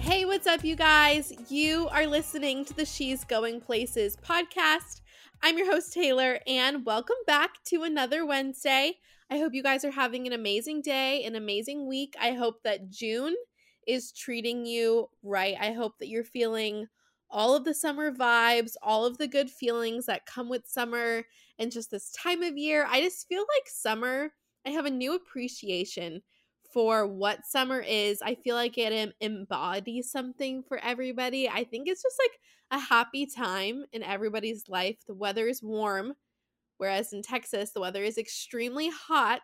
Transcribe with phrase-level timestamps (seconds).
[0.00, 1.32] Hey, what's up, you guys?
[1.48, 5.00] You are listening to the She's Going Places podcast.
[5.42, 8.98] I'm your host, Taylor, and welcome back to another Wednesday.
[9.30, 12.14] I hope you guys are having an amazing day, an amazing week.
[12.20, 13.34] I hope that June
[13.86, 15.56] is treating you right.
[15.60, 16.88] I hope that you're feeling
[17.30, 21.24] all of the summer vibes, all of the good feelings that come with summer
[21.58, 22.86] and just this time of year.
[22.88, 24.32] I just feel like summer,
[24.66, 26.22] I have a new appreciation
[26.72, 28.20] for what summer is.
[28.22, 31.48] I feel like it embodies something for everybody.
[31.48, 32.40] I think it's just like
[32.70, 34.98] a happy time in everybody's life.
[35.06, 36.14] The weather is warm,
[36.78, 39.42] whereas in Texas, the weather is extremely hot.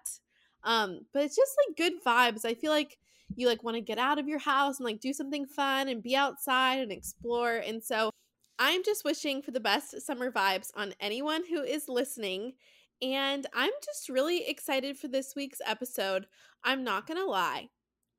[0.64, 2.44] Um, but it's just like good vibes.
[2.44, 2.98] I feel like
[3.36, 6.02] you like want to get out of your house and like do something fun and
[6.02, 7.56] be outside and explore.
[7.56, 8.10] And so
[8.58, 12.55] I'm just wishing for the best summer vibes on anyone who is listening.
[13.00, 16.27] And I'm just really excited for this week's episode.
[16.62, 17.69] I'm not going to lie,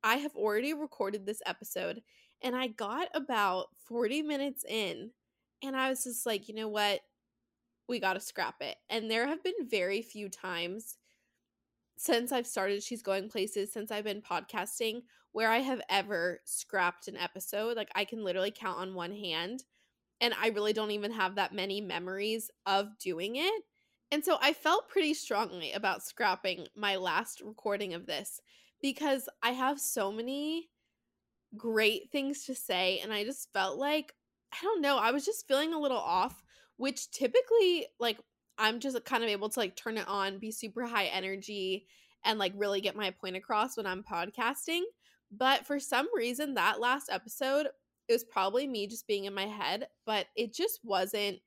[0.02, 2.02] I have already recorded this episode
[2.42, 5.10] and I got about 40 minutes in
[5.62, 7.00] and I was just like, you know what?
[7.88, 8.76] We got to scrap it.
[8.90, 10.98] And there have been very few times
[11.96, 17.08] since I've started She's Going Places, since I've been podcasting, where I have ever scrapped
[17.08, 17.76] an episode.
[17.76, 19.64] Like I can literally count on one hand.
[20.20, 23.62] And I really don't even have that many memories of doing it.
[24.12, 28.40] And so I felt pretty strongly about scrapping my last recording of this
[28.80, 30.68] because I have so many
[31.56, 33.00] great things to say.
[33.02, 34.14] And I just felt like,
[34.52, 36.44] I don't know, I was just feeling a little off,
[36.76, 38.18] which typically, like,
[38.58, 41.86] I'm just kind of able to like turn it on, be super high energy,
[42.24, 44.82] and like really get my point across when I'm podcasting.
[45.30, 47.66] But for some reason, that last episode,
[48.08, 51.38] it was probably me just being in my head, but it just wasn't.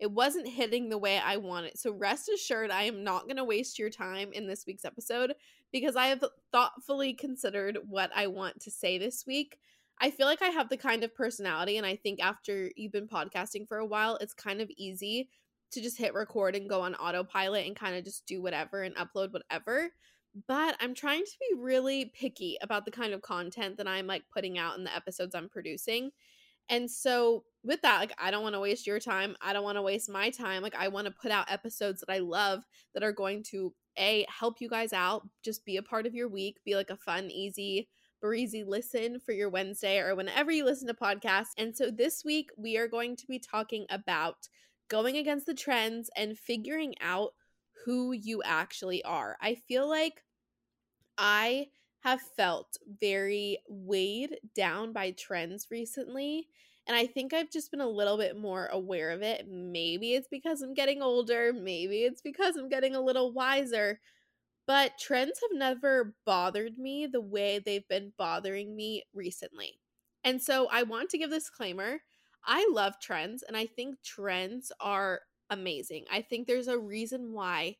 [0.00, 1.76] It wasn't hitting the way I wanted.
[1.76, 5.34] So rest assured, I am not going to waste your time in this week's episode
[5.72, 9.58] because I have thoughtfully considered what I want to say this week.
[10.00, 13.08] I feel like I have the kind of personality, and I think after you've been
[13.08, 15.30] podcasting for a while, it's kind of easy
[15.72, 18.94] to just hit record and go on autopilot and kind of just do whatever and
[18.96, 19.90] upload whatever.
[20.46, 24.22] But I'm trying to be really picky about the kind of content that I'm like
[24.32, 26.10] putting out in the episodes I'm producing.
[26.68, 29.36] And so, with that, like, I don't want to waste your time.
[29.40, 30.62] I don't want to waste my time.
[30.62, 32.64] Like, I want to put out episodes that I love
[32.94, 36.28] that are going to A, help you guys out, just be a part of your
[36.28, 37.88] week, be like a fun, easy,
[38.20, 41.52] breezy listen for your Wednesday or whenever you listen to podcasts.
[41.56, 44.36] And so, this week, we are going to be talking about
[44.88, 47.34] going against the trends and figuring out
[47.84, 49.36] who you actually are.
[49.40, 50.22] I feel like
[51.16, 51.68] I
[52.00, 56.48] have felt very weighed down by trends recently.
[56.86, 59.46] And I think I've just been a little bit more aware of it.
[59.48, 61.52] Maybe it's because I'm getting older.
[61.52, 64.00] Maybe it's because I'm getting a little wiser.
[64.66, 69.80] But trends have never bothered me the way they've been bothering me recently.
[70.24, 72.00] And so I want to give this disclaimer
[72.48, 75.20] I love trends and I think trends are
[75.50, 76.06] amazing.
[76.10, 77.76] I think there's a reason why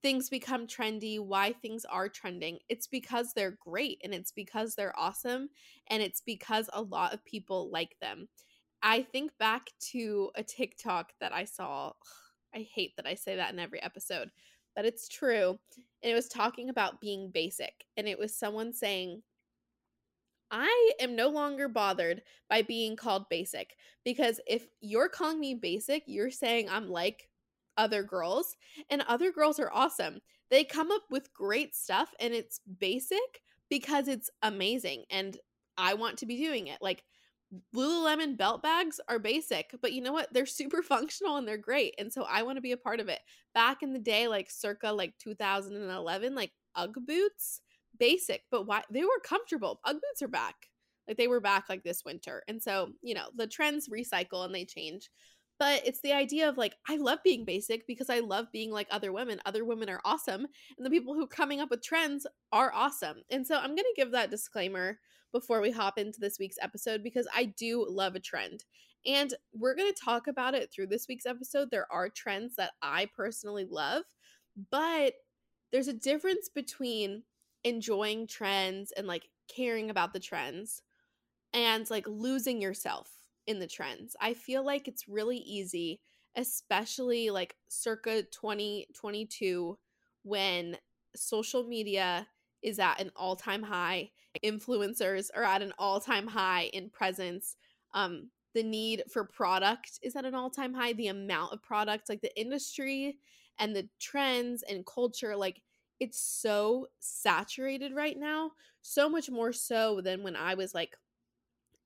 [0.00, 2.60] things become trendy, why things are trending.
[2.68, 5.48] It's because they're great and it's because they're awesome
[5.88, 8.28] and it's because a lot of people like them.
[8.80, 11.92] I think back to a TikTok that I saw.
[12.54, 14.30] I hate that I say that in every episode,
[14.74, 15.58] but it's true.
[16.02, 17.84] And it was talking about being basic.
[17.98, 19.22] And it was someone saying,
[20.50, 26.04] I am no longer bothered by being called basic because if you're calling me basic,
[26.06, 27.28] you're saying I'm like
[27.76, 28.56] other girls,
[28.90, 30.20] and other girls are awesome.
[30.50, 35.36] They come up with great stuff and it's basic because it's amazing and
[35.76, 36.78] I want to be doing it.
[36.80, 37.04] Like
[37.74, 40.32] Lululemon belt bags are basic, but you know what?
[40.32, 41.94] They're super functional and they're great.
[41.98, 43.20] And so I want to be a part of it.
[43.54, 47.60] Back in the day, like circa like 2011, like Ugg boots
[47.98, 49.80] basic, but why they were comfortable.
[49.84, 50.54] Ugg boots are back.
[51.06, 52.42] Like they were back like this winter.
[52.48, 55.08] And so, you know, the trends recycle and they change.
[55.58, 58.88] But it's the idea of like, I love being basic because I love being like
[58.90, 59.40] other women.
[59.46, 60.46] Other women are awesome.
[60.76, 63.22] And the people who are coming up with trends are awesome.
[63.30, 64.98] And so I'm going to give that disclaimer
[65.32, 68.64] before we hop into this week's episode because I do love a trend.
[69.06, 71.70] And we're going to talk about it through this week's episode.
[71.70, 74.02] There are trends that I personally love,
[74.70, 75.14] but
[75.72, 77.22] there's a difference between
[77.66, 80.82] enjoying trends and like caring about the trends
[81.52, 83.10] and like losing yourself
[83.48, 84.14] in the trends.
[84.20, 86.00] I feel like it's really easy,
[86.36, 89.76] especially like circa 2022
[90.22, 90.76] when
[91.16, 92.28] social media
[92.62, 94.10] is at an all-time high,
[94.44, 97.56] influencers are at an all-time high in presence.
[97.94, 102.22] Um the need for product is at an all-time high the amount of products like
[102.22, 103.18] the industry
[103.58, 105.60] and the trends and culture like
[106.00, 108.50] it's so saturated right now
[108.82, 110.96] so much more so than when i was like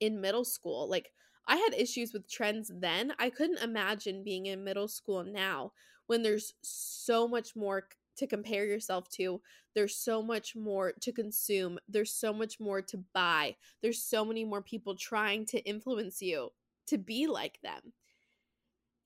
[0.00, 1.12] in middle school like
[1.46, 5.72] i had issues with trends then i couldn't imagine being in middle school now
[6.06, 7.86] when there's so much more
[8.20, 9.40] to compare yourself to.
[9.74, 11.78] There's so much more to consume.
[11.88, 13.56] There's so much more to buy.
[13.82, 16.50] There's so many more people trying to influence you
[16.86, 17.92] to be like them.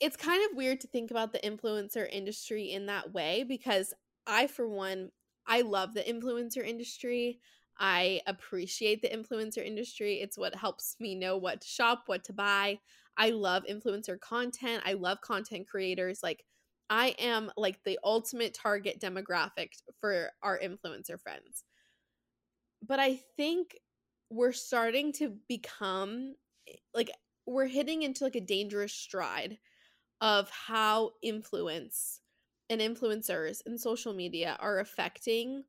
[0.00, 3.94] It's kind of weird to think about the influencer industry in that way because
[4.26, 5.10] I, for one,
[5.46, 7.40] I love the influencer industry.
[7.78, 10.20] I appreciate the influencer industry.
[10.20, 12.78] It's what helps me know what to shop, what to buy.
[13.16, 14.82] I love influencer content.
[14.86, 16.22] I love content creators.
[16.22, 16.44] Like,
[16.90, 21.64] I am like the ultimate target demographic for our influencer friends.
[22.82, 23.78] But I think
[24.30, 26.34] we're starting to become
[26.94, 27.10] like
[27.46, 29.58] we're hitting into like a dangerous stride
[30.20, 32.20] of how influence
[32.70, 35.64] and influencers and social media are affecting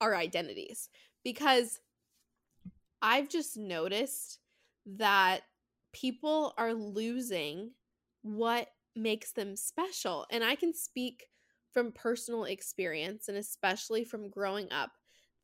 [0.00, 0.88] our identities
[1.24, 1.80] because
[3.02, 4.38] I've just noticed
[4.86, 5.42] that
[5.92, 7.72] people are losing
[8.22, 10.26] what makes them special.
[10.30, 11.26] And I can speak
[11.72, 14.90] from personal experience and especially from growing up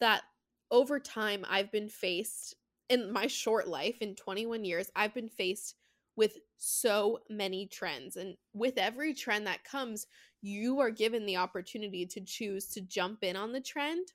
[0.01, 0.23] that
[0.71, 2.57] over time I've been faced
[2.89, 5.77] in my short life in 21 years, I've been faced
[6.17, 8.17] with so many trends.
[8.17, 10.07] And with every trend that comes,
[10.43, 14.09] you are given the opportunity to choose to jump in on the trend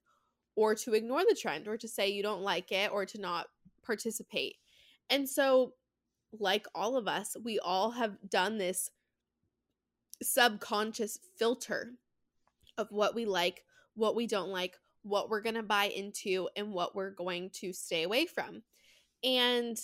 [0.56, 3.48] or to ignore the trend or to say you don't like it or to not
[3.86, 4.58] participate.
[5.10, 5.74] And so,
[6.38, 8.92] like all of us, we all have done this
[10.22, 11.94] subconscious filter
[12.78, 13.64] of what we like,
[13.96, 17.72] what we don't like, what we're going to buy into, and what we're going to
[17.72, 18.62] stay away from.
[19.24, 19.78] And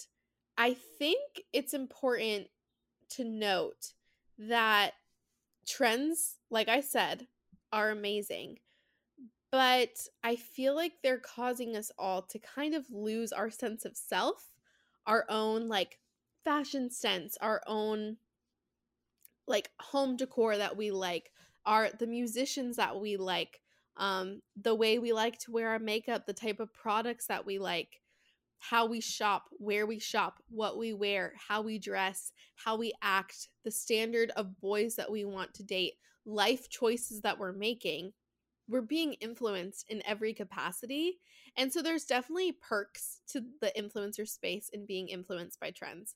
[0.58, 1.20] I think
[1.54, 2.48] it's important
[3.12, 3.94] to note
[4.38, 4.94] that
[5.68, 7.28] trends, like I said,
[7.72, 8.60] are amazing.
[9.52, 13.96] But I feel like they're causing us all to kind of lose our sense of
[13.96, 14.50] self,
[15.06, 16.00] our own like
[16.44, 18.18] fashion sense, our own
[19.48, 21.32] like home decor that we like,
[21.66, 23.62] are the musicians that we like,
[23.98, 27.60] um, the way we like to wear our makeup, the type of products that we
[27.60, 28.02] like,
[28.70, 33.50] how we shop, where we shop, what we wear, how we dress, how we act,
[33.66, 35.96] the standard of boys that we want to date,
[36.26, 38.14] life choices that we're making.
[38.70, 41.20] We're being influenced in every capacity.
[41.58, 46.16] And so there's definitely perks to the influencer space and being influenced by trends.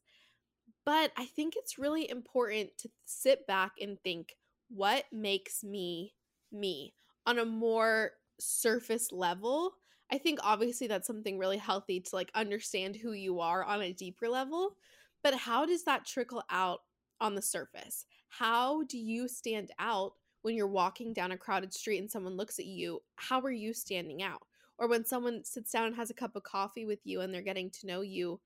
[0.85, 4.37] But I think it's really important to sit back and think
[4.69, 6.13] what makes me
[6.49, 6.93] me
[7.25, 9.73] on a more surface level.
[10.11, 13.93] I think obviously that's something really healthy to like understand who you are on a
[13.93, 14.75] deeper level.
[15.23, 16.79] But how does that trickle out
[17.19, 18.05] on the surface?
[18.29, 20.13] How do you stand out
[20.43, 23.01] when you're walking down a crowded street and someone looks at you?
[23.15, 24.43] How are you standing out?
[24.77, 27.41] Or when someone sits down and has a cup of coffee with you and they're
[27.41, 28.39] getting to know you,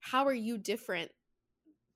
[0.00, 1.10] how are you different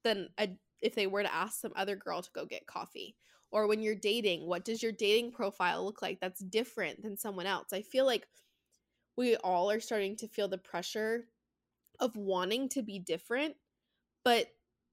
[0.02, 0.50] than a,
[0.82, 3.16] if they were to ask some other girl to go get coffee
[3.50, 7.46] or when you're dating what does your dating profile look like that's different than someone
[7.46, 8.26] else i feel like
[9.16, 11.26] we all are starting to feel the pressure
[12.00, 13.54] of wanting to be different
[14.24, 14.48] but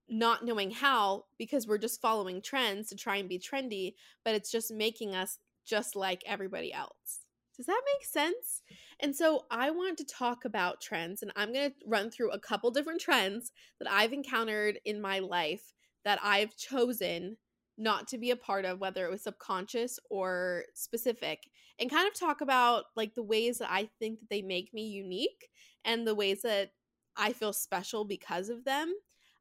[0.09, 3.93] not knowing how because we're just following trends to try and be trendy
[4.23, 7.23] but it's just making us just like everybody else
[7.55, 8.63] does that make sense?
[8.99, 12.39] And so I want to talk about trends, and I'm going to run through a
[12.39, 17.37] couple different trends that I've encountered in my life that I've chosen
[17.77, 21.49] not to be a part of, whether it was subconscious or specific,
[21.79, 24.87] and kind of talk about like the ways that I think that they make me
[24.87, 25.49] unique
[25.83, 26.71] and the ways that
[27.17, 28.93] I feel special because of them.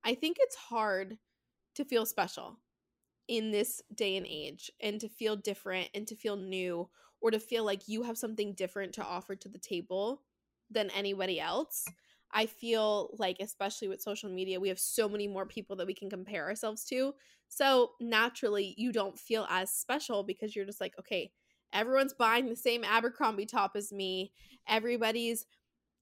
[0.04, 1.18] I think it's hard
[1.74, 2.58] to feel special
[3.28, 6.88] in this day and age and to feel different and to feel new
[7.20, 10.22] or to feel like you have something different to offer to the table
[10.70, 11.84] than anybody else.
[12.32, 15.94] I feel like, especially with social media, we have so many more people that we
[15.94, 17.14] can compare ourselves to.
[17.48, 21.32] So naturally, you don't feel as special because you're just like, okay,
[21.72, 24.32] everyone's buying the same Abercrombie top as me.
[24.66, 25.46] Everybody's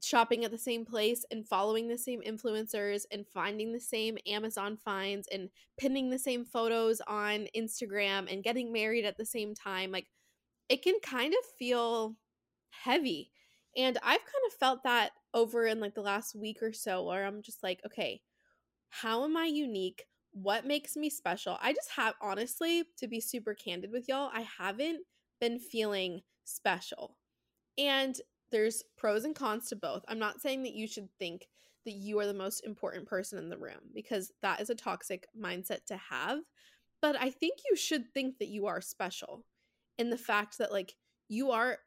[0.03, 4.77] shopping at the same place and following the same influencers and finding the same Amazon
[4.77, 9.91] finds and pinning the same photos on Instagram and getting married at the same time.
[9.91, 10.09] Like,
[10.69, 12.17] it can kind of feel
[12.71, 13.33] heavy.
[13.77, 17.27] And I've kind of felt that over in like the last week or so where
[17.27, 18.21] I'm just like, okay,
[18.89, 20.05] how am I unique?
[20.33, 21.59] What makes me special?
[21.61, 25.01] I just have, honestly, to be super candid with y'all, I haven't
[25.41, 27.17] been feeling special.
[27.79, 28.17] And
[28.51, 30.05] there's pros and cons to both.
[30.09, 31.49] I'm not saying that you should think
[31.85, 35.27] that you are the most important person in the room because that is a toxic
[35.41, 36.41] mindset to have.
[37.01, 39.45] But I think you should think that you are special
[39.99, 40.95] in the fact that like
[41.29, 41.79] you are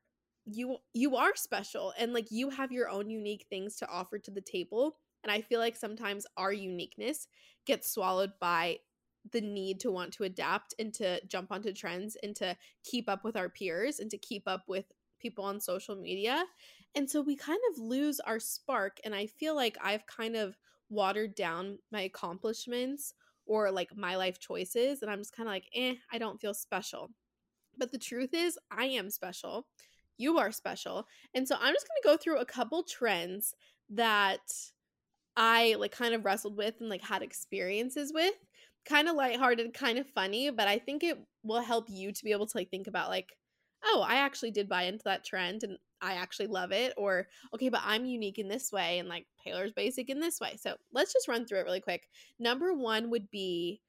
[0.46, 4.32] you you are special and like you have your own unique things to offer to
[4.32, 7.28] the table and i feel like sometimes our uniqueness
[7.66, 8.78] gets swallowed by
[9.32, 13.24] the need to want to adapt and to jump onto trends and to keep up
[13.24, 14.86] with our peers and to keep up with
[15.20, 16.44] people on social media
[16.96, 20.58] and so we kind of lose our spark and i feel like i've kind of
[20.90, 23.14] watered down my accomplishments
[23.46, 26.54] or like my life choices and i'm just kind of like eh i don't feel
[26.54, 27.10] special.
[27.78, 29.66] But the truth is i am special
[30.18, 31.08] you are special.
[31.34, 33.54] And so I'm just going to go through a couple trends
[33.90, 34.42] that
[35.36, 38.34] I like kind of wrestled with and like had experiences with.
[38.86, 42.34] Kind of lighthearted, kind of funny, but I think it will help you to be
[42.34, 43.30] able to like think about like,
[43.86, 46.94] oh, I actually did buy into that trend and I actually love it.
[46.98, 50.58] Or, okay, but I'm unique in this way and like Taylor's basic in this way.
[50.60, 52.10] So let's just run through it really quick.
[52.40, 53.82] Number one would be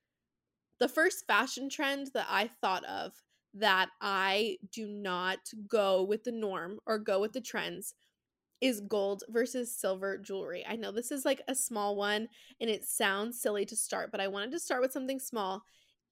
[0.78, 3.12] the first fashion trend that I thought of
[3.54, 7.94] that I do not go with the norm or go with the trends
[8.61, 10.64] is gold versus silver jewelry.
[10.66, 12.28] I know this is like a small one
[12.61, 15.62] and it sounds silly to start, but I wanted to start with something small.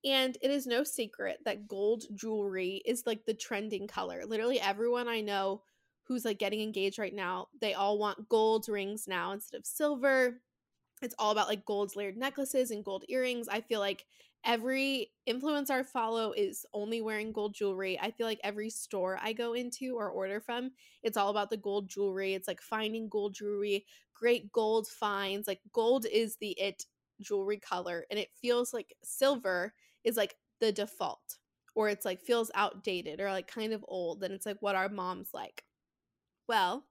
[0.04, 4.24] And it is no secret that gold jewelry is like the trending color.
[4.26, 5.62] Literally everyone I know
[6.04, 10.40] who's like getting engaged right now, they all want gold rings now instead of silver.
[11.00, 13.48] It's all about like gold layered necklaces and gold earrings.
[13.48, 14.04] I feel like
[14.44, 17.98] every influencer I follow is only wearing gold jewelry.
[18.00, 20.72] I feel like every store I go into or order from,
[21.02, 22.34] it's all about the gold jewelry.
[22.34, 25.46] It's like finding gold jewelry, great gold finds.
[25.46, 26.86] Like gold is the it
[27.20, 29.72] jewelry color and it feels like silver
[30.04, 31.38] is like the default
[31.74, 34.88] or it's like feels outdated or like kind of old and it's like what our
[34.88, 35.62] moms like.
[36.48, 36.84] Well,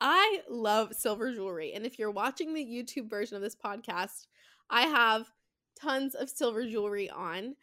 [0.00, 4.26] I love silver jewelry and if you're watching the YouTube version of this podcast,
[4.70, 5.30] I have
[5.80, 7.56] tons of silver jewelry on.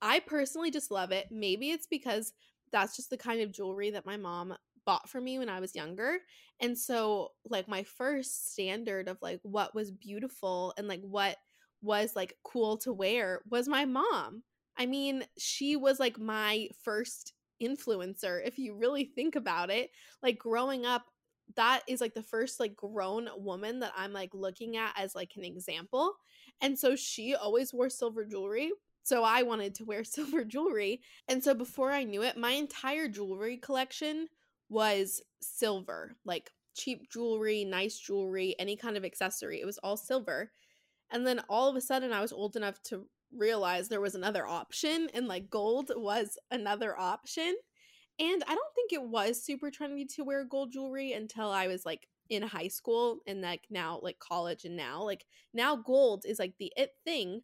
[0.00, 1.28] I personally just love it.
[1.30, 2.32] Maybe it's because
[2.72, 4.54] that's just the kind of jewelry that my mom
[4.84, 6.18] bought for me when I was younger.
[6.60, 11.36] And so like my first standard of like what was beautiful and like what
[11.82, 14.42] was like cool to wear was my mom.
[14.76, 19.90] I mean, she was like my first influencer if you really think about it.
[20.22, 21.04] Like growing up,
[21.56, 25.32] that is like the first like grown woman that I'm like looking at as like
[25.36, 26.14] an example.
[26.60, 28.70] And so she always wore silver jewelry.
[29.02, 31.02] So I wanted to wear silver jewelry.
[31.28, 34.28] And so before I knew it, my entire jewelry collection
[34.68, 39.60] was silver, like cheap jewelry, nice jewelry, any kind of accessory.
[39.60, 40.50] It was all silver.
[41.10, 43.06] And then all of a sudden, I was old enough to
[43.36, 47.54] realize there was another option, and like gold was another option.
[48.18, 51.84] And I don't think it was super trendy to wear gold jewelry until I was
[51.84, 56.38] like in high school and like now like college and now like now gold is
[56.38, 57.42] like the it thing.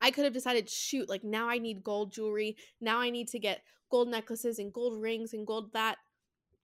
[0.00, 2.56] I could have decided shoot like now i need gold jewelry.
[2.80, 5.98] Now i need to get gold necklaces and gold rings and gold that.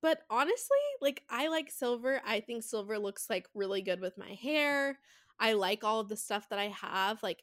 [0.02, 2.21] But honestly like i like silver.
[2.26, 4.99] I think silver looks like really good with my hair.
[5.38, 7.42] I like all of the stuff that i have like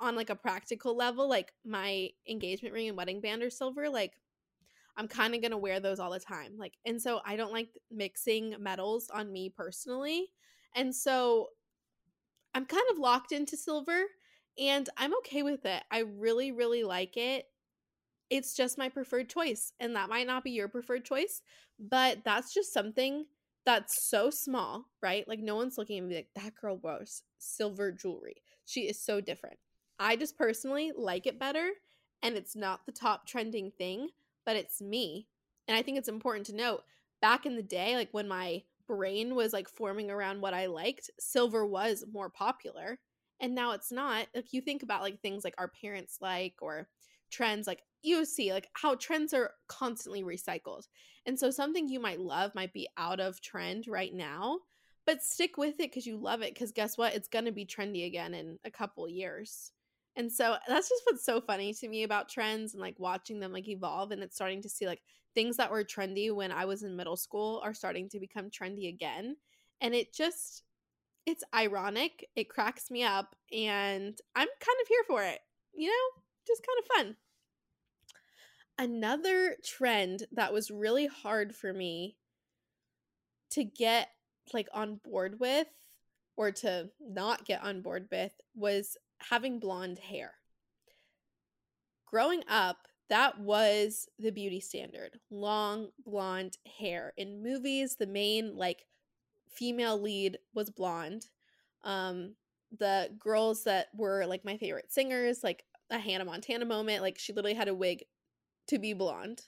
[0.00, 4.12] on like a practical level like my engagement ring and wedding band are silver like
[4.96, 6.52] I'm kind of going to wear those all the time.
[6.56, 10.30] Like, and so I don't like mixing metals on me personally.
[10.76, 11.48] And so
[12.54, 14.02] I'm kind of locked into silver
[14.58, 15.82] and I'm okay with it.
[15.90, 17.46] I really, really like it.
[18.30, 19.72] It's just my preferred choice.
[19.80, 21.42] And that might not be your preferred choice,
[21.78, 23.26] but that's just something
[23.66, 25.26] that's so small, right?
[25.26, 28.36] Like, no one's looking at me like, that girl wears silver jewelry.
[28.66, 29.58] She is so different.
[29.98, 31.70] I just personally like it better,
[32.22, 34.08] and it's not the top trending thing,
[34.44, 35.26] but it's me.
[35.68, 36.82] And I think it's important to note
[37.20, 41.10] back in the day, like when my brain was like forming around what I liked,
[41.18, 42.98] silver was more popular.
[43.40, 44.26] And now it's not.
[44.34, 46.88] Like you think about like things like our parents like or
[47.30, 50.86] trends like you see like how trends are constantly recycled.
[51.26, 54.60] And so something you might love might be out of trend right now,
[55.06, 57.14] but stick with it cuz you love it cuz guess what?
[57.14, 59.72] It's going to be trendy again in a couple years.
[60.16, 63.52] And so that's just what's so funny to me about trends and like watching them
[63.52, 65.02] like evolve and it's starting to see like
[65.34, 68.88] things that were trendy when I was in middle school are starting to become trendy
[68.88, 69.36] again.
[69.80, 70.62] And it just
[71.26, 72.28] it's ironic.
[72.36, 75.40] It cracks me up and I'm kind of here for it.
[75.74, 77.16] You know, just kind of fun.
[78.78, 82.16] Another trend that was really hard for me
[83.50, 84.08] to get
[84.52, 85.68] like on board with
[86.36, 88.96] or to not get on board with was
[89.30, 90.32] having blonde hair.
[92.06, 97.12] Growing up, that was the beauty standard long blonde hair.
[97.16, 98.86] In movies, the main like
[99.48, 101.26] female lead was blonde.
[101.82, 102.34] Um,
[102.78, 107.32] the girls that were like my favorite singers, like a Hannah Montana moment, like she
[107.32, 108.04] literally had a wig
[108.68, 109.42] to be blonde.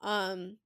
[0.00, 0.56] Um,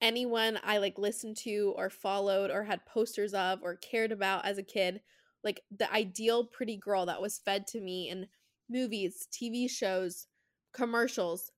[0.00, 4.58] anyone I like listened to or followed or had posters of or cared about as
[4.58, 5.00] a kid,
[5.44, 8.26] like the ideal pretty girl that was fed to me in
[8.68, 10.26] movies, TV shows,
[10.72, 11.52] commercials,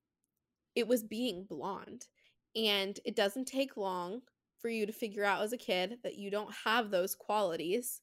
[0.74, 2.06] it was being blonde.
[2.54, 4.22] And it doesn't take long
[4.58, 8.00] for you to figure out as a kid that you don't have those qualities.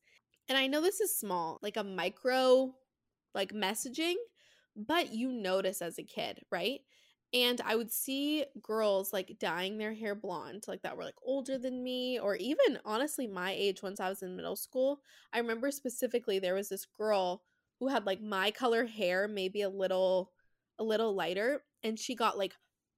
[0.48, 2.74] And I know this is small, like a micro
[3.34, 4.16] like messaging,
[4.75, 6.82] but you notice as a kid, right?
[7.34, 11.58] And I would see girls like dyeing their hair blonde, like that were like older
[11.58, 15.00] than me, or even honestly my age once I was in middle school.
[15.34, 17.42] I remember specifically there was this girl
[17.80, 20.32] who had like my color hair, maybe a little
[20.78, 22.54] a little lighter, and she got like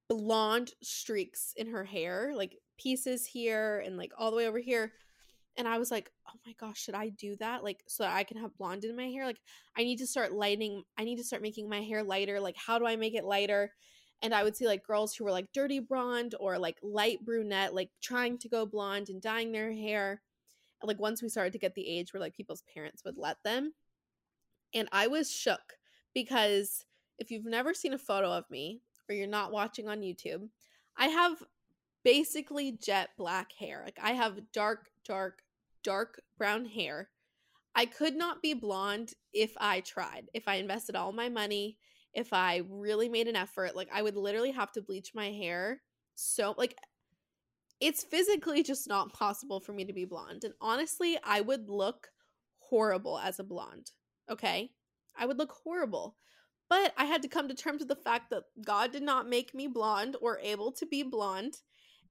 [0.09, 4.91] blonde streaks in her hair, like pieces here and like all the way over here.
[5.57, 7.63] And I was like, oh my gosh, should I do that?
[7.63, 9.25] Like, so that I can have blonde in my hair?
[9.25, 9.39] Like,
[9.77, 12.41] I need to start lighting, I need to start making my hair lighter.
[12.41, 13.71] Like, how do I make it lighter?
[14.21, 17.73] And I would see like girls who were like dirty blonde or like light brunette,
[17.75, 20.21] like trying to go blonde and dyeing their hair.
[20.83, 23.73] Like, once we started to get the age where like people's parents would let them.
[24.73, 25.77] And I was shook
[26.13, 26.85] because
[27.17, 30.49] if you've never seen a photo of me, or you're not watching on YouTube,
[30.97, 31.43] I have
[32.03, 33.81] basically jet black hair.
[33.83, 35.41] Like I have dark, dark,
[35.83, 37.09] dark brown hair.
[37.75, 40.29] I could not be blonde if I tried.
[40.33, 41.77] If I invested all my money,
[42.15, 45.81] if I really made an effort, like I would literally have to bleach my hair.
[46.15, 46.75] So like
[47.81, 50.43] it's physically just not possible for me to be blonde.
[50.45, 52.07] And honestly, I would look
[52.59, 53.91] horrible as a blonde.
[54.31, 54.71] Okay?
[55.17, 56.15] I would look horrible.
[56.69, 59.53] But I had to come to terms with the fact that God did not make
[59.53, 61.57] me blonde or able to be blonde.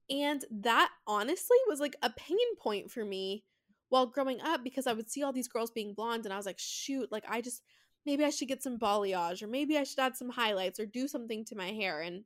[0.09, 3.43] And that honestly was like a pain point for me
[3.89, 6.45] while growing up because I would see all these girls being blonde and I was
[6.45, 7.61] like, shoot, like I just
[8.05, 11.07] maybe I should get some balayage or maybe I should add some highlights or do
[11.07, 12.01] something to my hair.
[12.01, 12.23] And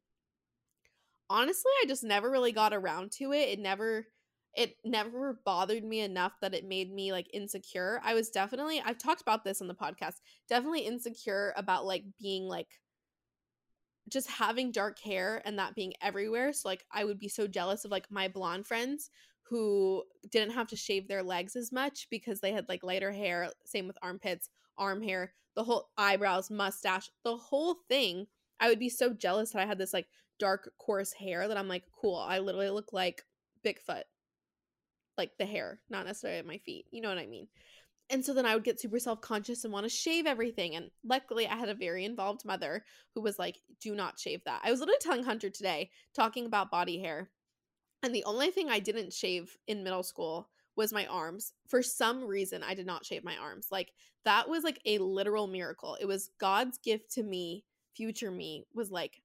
[1.29, 3.49] honestly, I just never really got around to it.
[3.49, 4.07] It never
[4.55, 8.01] it never bothered me enough that it made me like insecure.
[8.03, 10.15] I was definitely I've talked about this on the podcast.
[10.47, 12.67] Definitely insecure about like being like
[14.09, 16.51] just having dark hair and that being everywhere.
[16.51, 19.11] So like I would be so jealous of like my blonde friends
[19.43, 23.49] who didn't have to shave their legs as much because they had like lighter hair,
[23.65, 28.27] same with armpits, arm hair, the whole eyebrows, mustache, the whole thing.
[28.61, 30.07] I would be so jealous that I had this like
[30.39, 33.23] dark coarse hair that I'm like, cool, I literally look like
[33.65, 34.03] Bigfoot
[35.17, 36.85] like the hair, not necessarily my feet.
[36.91, 37.49] You know what I mean?
[38.09, 40.77] And so then I would get super self conscious and want to shave everything.
[40.77, 44.61] And luckily, I had a very involved mother who was like, do not shave that.
[44.63, 47.31] I was literally telling Hunter today, talking about body hair.
[48.01, 50.47] And the only thing I didn't shave in middle school
[50.79, 51.51] was my arms.
[51.67, 53.67] For some reason, I did not shave my arms.
[53.69, 53.91] Like,
[54.23, 55.97] that was like a literal miracle.
[55.99, 57.65] It was God's gift to me,
[57.97, 59.21] future me, was like,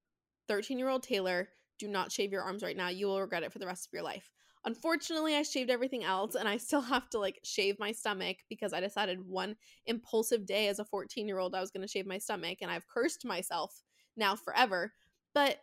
[0.49, 2.89] 13 year old Taylor, do not shave your arms right now.
[2.89, 4.33] You will regret it for the rest of your life.
[4.65, 8.73] Unfortunately, I shaved everything else and I still have to like shave my stomach because
[8.73, 9.55] I decided one
[9.87, 12.71] impulsive day as a 14 year old I was going to shave my stomach and
[12.71, 13.81] I've cursed myself
[14.17, 14.93] now forever.
[15.35, 15.59] But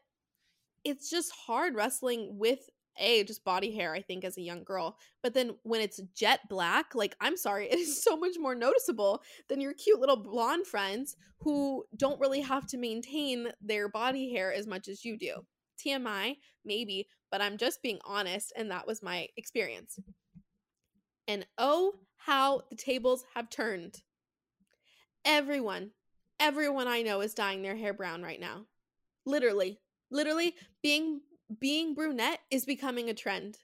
[0.85, 4.97] it's just hard wrestling with a just body hair i think as a young girl
[5.23, 9.21] but then when it's jet black like i'm sorry it is so much more noticeable
[9.49, 14.53] than your cute little blonde friends who don't really have to maintain their body hair
[14.53, 15.43] as much as you do
[15.81, 19.99] TMI, maybe, but I'm just being honest, and that was my experience.
[21.27, 24.01] And oh, how the tables have turned.
[25.25, 25.91] Everyone,
[26.39, 28.65] everyone I know is dyeing their hair brown right now.
[29.25, 31.21] Literally, literally being
[31.59, 33.57] being brunette is becoming a trend.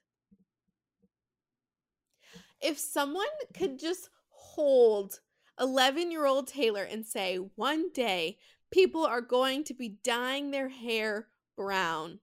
[2.61, 5.19] If someone could just hold
[5.59, 8.37] 11 year old Taylor and say, one day
[8.71, 12.19] people are going to be dyeing their hair brown.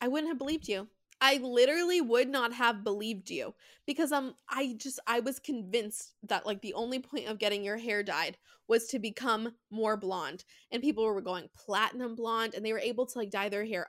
[0.00, 0.88] I wouldn't have believed you.
[1.20, 3.54] I literally would not have believed you
[3.86, 7.78] because um I just I was convinced that like the only point of getting your
[7.78, 8.36] hair dyed
[8.68, 13.06] was to become more blonde and people were going platinum blonde and they were able
[13.06, 13.88] to like dye their hair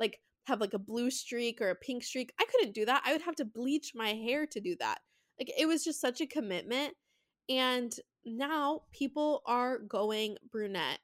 [0.00, 2.32] like have like a blue streak or a pink streak.
[2.40, 3.02] I couldn't do that.
[3.04, 4.98] I would have to bleach my hair to do that.
[5.38, 6.94] Like it was just such a commitment
[7.48, 11.00] and now people are going brunette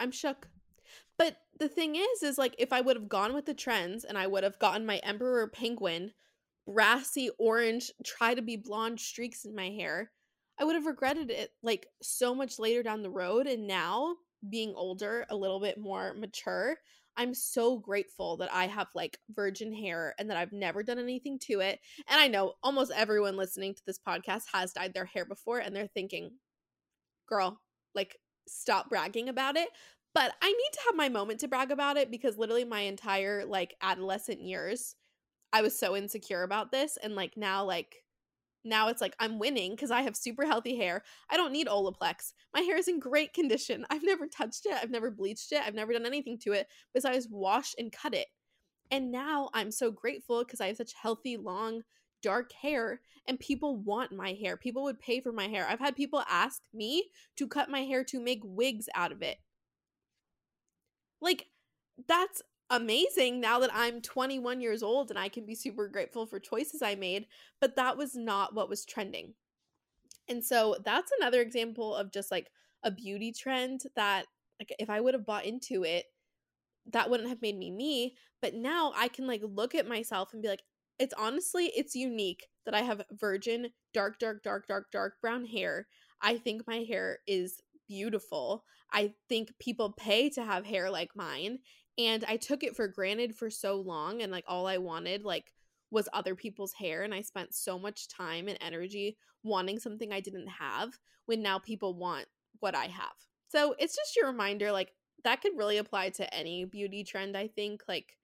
[0.00, 0.48] I'm shook.
[1.18, 4.16] But the thing is, is like if I would have gone with the trends and
[4.16, 6.12] I would have gotten my Emperor Penguin,
[6.66, 10.10] brassy orange, try to be blonde streaks in my hair,
[10.58, 13.46] I would have regretted it like so much later down the road.
[13.46, 14.16] And now,
[14.48, 16.76] being older, a little bit more mature,
[17.16, 21.38] I'm so grateful that I have like virgin hair and that I've never done anything
[21.40, 21.80] to it.
[22.08, 25.74] And I know almost everyone listening to this podcast has dyed their hair before and
[25.74, 26.30] they're thinking,
[27.28, 27.60] girl,
[27.94, 28.16] like
[28.48, 29.68] stop bragging about it.
[30.14, 33.44] But I need to have my moment to brag about it because literally my entire
[33.44, 34.94] like adolescent years,
[35.52, 36.96] I was so insecure about this.
[37.02, 37.96] And like now, like,
[38.64, 41.02] now it's like I'm winning because I have super healthy hair.
[41.30, 42.32] I don't need Olaplex.
[42.54, 43.86] My hair is in great condition.
[43.90, 44.76] I've never touched it.
[44.80, 45.62] I've never bleached it.
[45.64, 48.26] I've never done anything to it besides wash and cut it.
[48.90, 51.82] And now I'm so grateful because I have such healthy, long,
[52.22, 54.56] dark hair and people want my hair.
[54.56, 55.66] People would pay for my hair.
[55.68, 57.04] I've had people ask me
[57.36, 59.38] to cut my hair to make wigs out of it.
[61.20, 61.46] Like,
[62.08, 66.38] that's amazing now that I'm 21 years old and I can be super grateful for
[66.38, 67.26] choices I made,
[67.60, 69.34] but that was not what was trending.
[70.28, 72.50] And so that's another example of just like
[72.84, 74.26] a beauty trend that
[74.60, 76.06] like if I would have bought into it,
[76.92, 80.42] that wouldn't have made me me, but now I can like look at myself and
[80.42, 80.62] be like
[80.98, 85.88] it's honestly it's unique that I have virgin dark dark dark dark dark brown hair.
[86.22, 88.64] I think my hair is beautiful.
[88.92, 91.60] I think people pay to have hair like mine
[92.06, 95.52] and I took it for granted for so long and like all I wanted like
[95.90, 100.20] was other people's hair and I spent so much time and energy wanting something I
[100.20, 102.26] didn't have when now people want
[102.60, 103.12] what I have.
[103.48, 104.92] So it's just your reminder like
[105.24, 108.16] that could really apply to any beauty trend I think like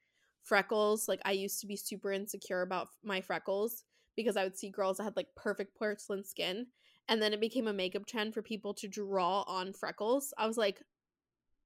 [0.42, 3.84] freckles like I used to be super insecure about my freckles
[4.16, 6.66] because I would see girls that had like perfect porcelain skin
[7.08, 10.32] and then it became a makeup trend for people to draw on freckles.
[10.38, 10.80] I was like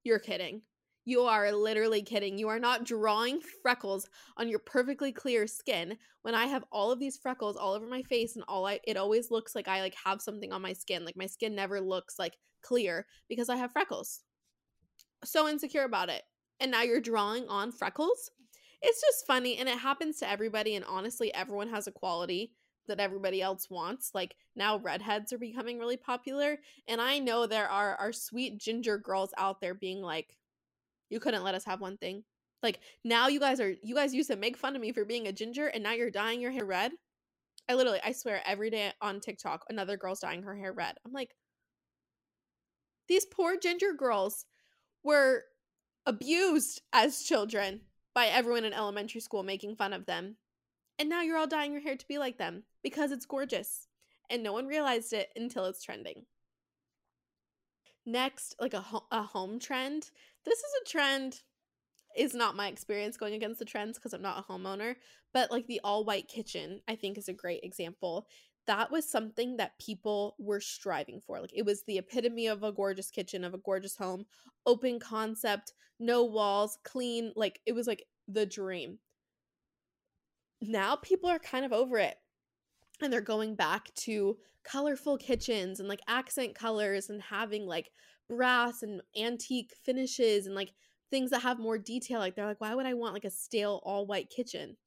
[0.03, 0.63] you're kidding.
[1.03, 2.37] You are literally kidding.
[2.37, 6.99] You are not drawing freckles on your perfectly clear skin when I have all of
[6.99, 9.95] these freckles all over my face and all I it always looks like I like
[10.05, 11.03] have something on my skin.
[11.03, 14.21] Like my skin never looks like clear because I have freckles.
[15.23, 16.21] So insecure about it.
[16.59, 18.29] And now you're drawing on freckles?
[18.83, 22.53] It's just funny and it happens to everybody and honestly everyone has a quality
[22.87, 24.11] that everybody else wants.
[24.13, 28.99] Like now redheads are becoming really popular and I know there are our sweet ginger
[28.99, 30.37] girls out there being like
[31.11, 32.23] you couldn't let us have one thing.
[32.63, 35.27] Like now you guys are you guys used to make fun of me for being
[35.27, 36.91] a ginger and now you're dyeing your hair red.
[37.69, 40.95] I literally I swear every day on TikTok another girl's dyeing her hair red.
[41.05, 41.35] I'm like
[43.07, 44.45] these poor ginger girls
[45.03, 45.43] were
[46.05, 47.81] abused as children
[48.13, 50.37] by everyone in elementary school making fun of them.
[50.97, 53.87] And now you're all dyeing your hair to be like them because it's gorgeous.
[54.29, 56.25] And no one realized it until it's trending.
[58.05, 60.09] Next, like a, ho- a home trend.
[60.43, 61.41] This is a trend
[62.17, 64.95] is not my experience going against the trends because I'm not a homeowner,
[65.33, 68.27] but like the all white kitchen, I think is a great example.
[68.67, 71.39] That was something that people were striving for.
[71.39, 74.25] Like it was the epitome of a gorgeous kitchen, of a gorgeous home,
[74.65, 77.33] open concept, no walls, clean.
[77.35, 78.99] Like it was like the dream.
[80.61, 82.15] Now people are kind of over it
[83.01, 87.91] and they're going back to colorful kitchens and like accent colors and having like
[88.29, 90.71] brass and antique finishes and like
[91.09, 93.81] things that have more detail like they're like why would i want like a stale
[93.83, 94.77] all white kitchen?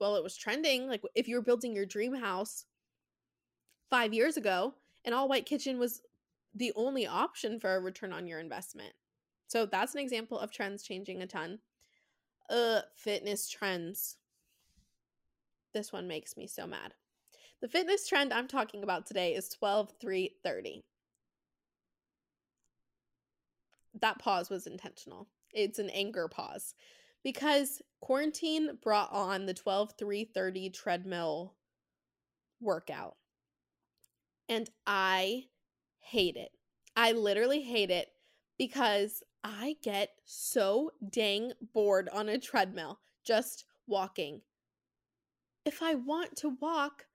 [0.00, 2.66] Well it was trending like if you were building your dream house
[3.90, 6.02] 5 years ago an all white kitchen was
[6.54, 8.92] the only option for a return on your investment.
[9.48, 11.58] So that's an example of trends changing a ton.
[12.48, 14.16] Uh fitness trends.
[15.72, 16.94] This one makes me so mad
[17.64, 20.84] the fitness trend I'm talking about today is 12 3 30.
[24.02, 25.28] That pause was intentional.
[25.50, 26.74] It's an anger pause
[27.22, 31.54] because quarantine brought on the 12 3 30 treadmill
[32.60, 33.16] workout.
[34.46, 35.44] And I
[36.00, 36.50] hate it.
[36.94, 38.08] I literally hate it
[38.58, 44.42] because I get so dang bored on a treadmill just walking.
[45.64, 47.06] If I want to walk,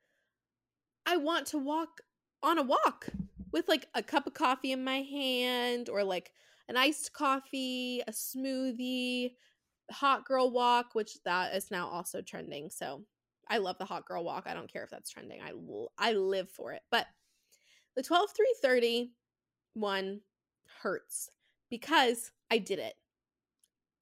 [1.10, 2.02] I want to walk
[2.44, 3.08] on a walk
[3.52, 6.32] with like a cup of coffee in my hand or like
[6.68, 9.32] an iced coffee, a smoothie,
[9.90, 12.70] hot girl walk, which that is now also trending.
[12.70, 13.06] So
[13.50, 14.44] I love the hot girl walk.
[14.46, 15.42] I don't care if that's trending.
[15.42, 15.54] I
[15.98, 16.84] I live for it.
[16.92, 17.08] But
[17.96, 19.12] the 12 330
[19.74, 20.22] one
[20.84, 21.32] hurts
[21.72, 22.94] because I did it.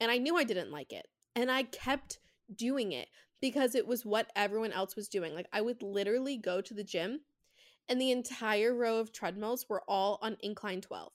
[0.01, 1.07] And I knew I didn't like it.
[1.37, 2.19] And I kept
[2.53, 3.07] doing it
[3.41, 5.34] because it was what everyone else was doing.
[5.34, 7.21] Like I would literally go to the gym
[7.89, 11.12] and the entire row of treadmills were all on incline 12.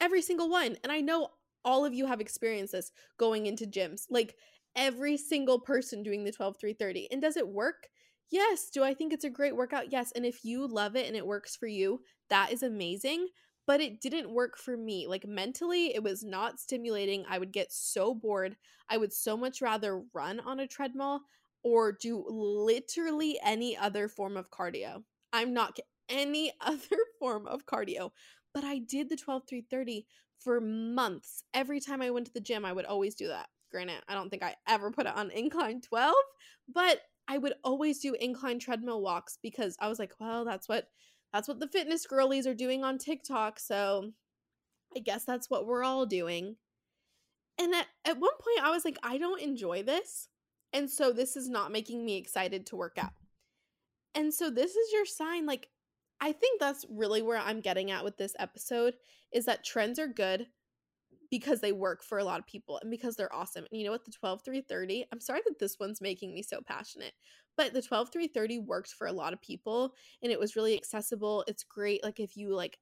[0.00, 0.76] Every single one.
[0.82, 1.30] And I know
[1.64, 4.02] all of you have experienced this going into gyms.
[4.10, 4.36] Like
[4.74, 7.08] every single person doing the 12 330.
[7.10, 7.88] And does it work?
[8.30, 8.68] Yes.
[8.70, 9.92] Do I think it's a great workout?
[9.92, 10.12] Yes.
[10.14, 13.28] And if you love it and it works for you, that is amazing.
[13.66, 15.06] But it didn't work for me.
[15.06, 17.24] Like mentally, it was not stimulating.
[17.28, 18.56] I would get so bored.
[18.88, 21.22] I would so much rather run on a treadmill
[21.62, 25.02] or do literally any other form of cardio.
[25.32, 28.10] I'm not any other form of cardio,
[28.54, 30.06] but I did the 12 330
[30.38, 31.42] for months.
[31.52, 33.48] Every time I went to the gym, I would always do that.
[33.72, 36.14] Granted, I don't think I ever put it on incline 12,
[36.72, 40.88] but I would always do incline treadmill walks because I was like, well, that's what
[41.36, 44.12] that's what the fitness girlies are doing on TikTok, so
[44.96, 46.56] I guess that's what we're all doing.
[47.58, 50.28] And at, at one point I was like, I don't enjoy this.
[50.72, 53.12] And so this is not making me excited to work out.
[54.14, 55.68] And so this is your sign like
[56.22, 58.94] I think that's really where I'm getting at with this episode
[59.30, 60.46] is that trends are good
[61.30, 63.66] because they work for a lot of people and because they're awesome.
[63.70, 64.06] And you know what?
[64.06, 67.12] The 12 330, I'm sorry that this one's making me so passionate,
[67.56, 71.44] but the 12 330 worked for a lot of people and it was really accessible.
[71.46, 72.02] It's great.
[72.04, 72.78] Like if you like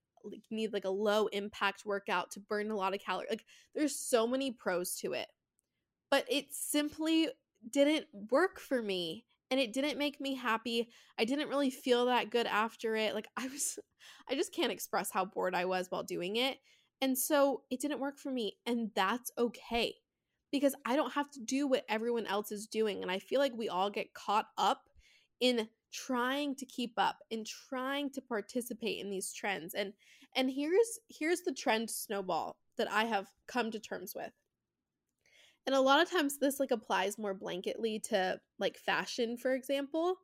[0.50, 4.26] need like a low impact workout to burn a lot of calories, like there's so
[4.26, 5.28] many pros to it.
[6.10, 7.28] But it simply
[7.70, 10.88] didn't work for me and it didn't make me happy.
[11.18, 13.14] I didn't really feel that good after it.
[13.14, 13.78] Like I was
[14.28, 16.58] I just can't express how bored I was while doing it.
[17.00, 19.94] And so it didn't work for me and that's okay.
[20.60, 23.52] Because I don't have to do what everyone else is doing and I feel like
[23.56, 24.82] we all get caught up
[25.40, 29.74] in trying to keep up and trying to participate in these trends.
[29.74, 29.92] And
[30.36, 34.32] and here's here's the trend snowball that I have come to terms with
[35.66, 40.16] and a lot of times this like applies more blanketly to like fashion for example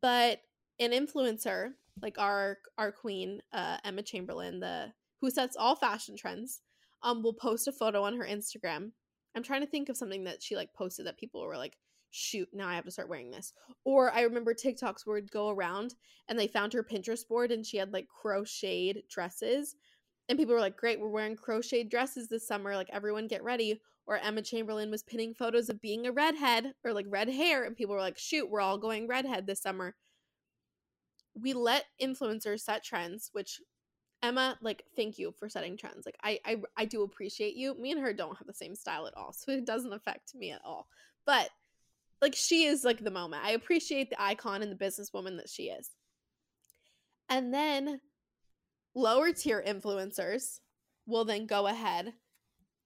[0.00, 0.40] but
[0.80, 6.60] an influencer like our our queen uh, emma chamberlain the who sets all fashion trends
[7.02, 8.92] um will post a photo on her instagram
[9.34, 11.76] i'm trying to think of something that she like posted that people were like
[12.10, 13.52] shoot now i have to start wearing this
[13.84, 15.94] or i remember tiktoks would go around
[16.28, 19.76] and they found her pinterest board and she had like crocheted dresses
[20.28, 23.80] and people were like great we're wearing crocheted dresses this summer like everyone get ready
[24.06, 27.76] or Emma Chamberlain was pinning photos of being a redhead or like red hair, and
[27.76, 29.94] people were like, shoot, we're all going redhead this summer.
[31.34, 33.60] We let influencers set trends, which
[34.22, 36.06] Emma, like, thank you for setting trends.
[36.06, 37.74] Like, I, I, I do appreciate you.
[37.78, 40.52] Me and her don't have the same style at all, so it doesn't affect me
[40.52, 40.86] at all.
[41.26, 41.50] But
[42.20, 43.44] like, she is like the moment.
[43.44, 45.90] I appreciate the icon and the businesswoman that she is.
[47.28, 48.00] And then
[48.94, 50.60] lower tier influencers
[51.06, 52.12] will then go ahead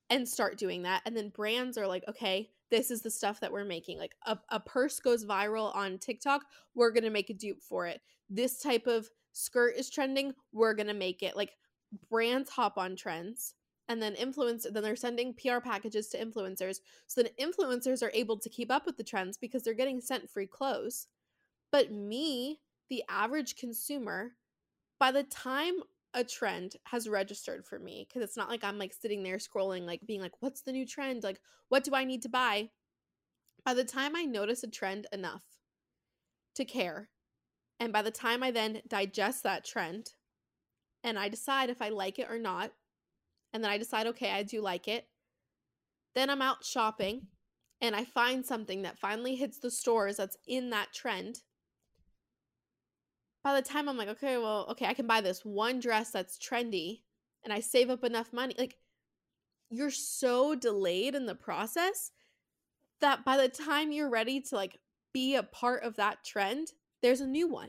[0.09, 1.03] and start doing that.
[1.05, 3.99] And then brands are like, okay, this is the stuff that we're making.
[3.99, 6.42] Like a, a purse goes viral on TikTok,
[6.75, 8.01] we're gonna make a dupe for it.
[8.31, 11.37] This type of skirt is trending, we're gonna make it.
[11.37, 11.53] Like
[12.11, 13.55] brands hop on trends
[13.88, 16.79] and then influence then they're sending PR packages to influencers.
[17.07, 20.31] So then influencers are able to keep up with the trends because they're getting sent
[20.31, 21.07] free clothes.
[21.70, 24.33] But me, the average consumer,
[24.99, 25.75] by the time
[26.14, 29.83] a trend has registered for me because it's not like I'm like sitting there scrolling,
[29.83, 31.22] like being like, what's the new trend?
[31.22, 32.70] Like, what do I need to buy?
[33.64, 35.44] By the time I notice a trend enough
[36.55, 37.11] to care,
[37.81, 40.11] and by the time I then digest that trend
[41.05, 42.73] and I decide if I like it or not,
[43.53, 45.07] and then I decide, okay, I do like it,
[46.15, 47.29] then I'm out shopping
[47.81, 51.41] and I find something that finally hits the stores that's in that trend
[53.47, 56.37] by the time I'm like, okay, well, okay, I can buy this one dress that's
[56.37, 57.03] trendy
[57.45, 58.57] and I save up enough money.
[58.59, 58.75] Like,
[59.71, 62.11] you're so delayed in the process
[63.01, 64.81] that by the time you're ready to like
[65.15, 67.69] be a part of that trend, there's a new one.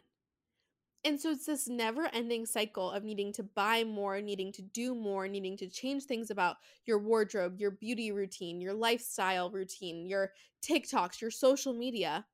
[1.04, 4.94] And so it's this never ending cycle of needing to buy more, needing to do
[4.94, 10.32] more, needing to change things about your wardrobe, your beauty routine, your lifestyle routine, your
[10.62, 12.26] TikToks, your social media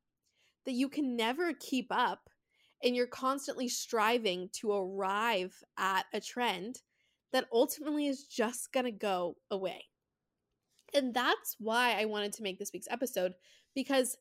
[0.66, 2.30] that you can never keep up
[2.84, 6.82] and you're constantly striving to arrive at a trend
[7.32, 9.86] that ultimately is just going to go away.
[10.94, 13.34] And that's why I wanted to make this week's episode
[13.76, 14.18] because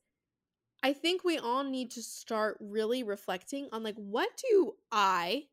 [0.83, 5.45] I think we all need to start really reflecting on like what do I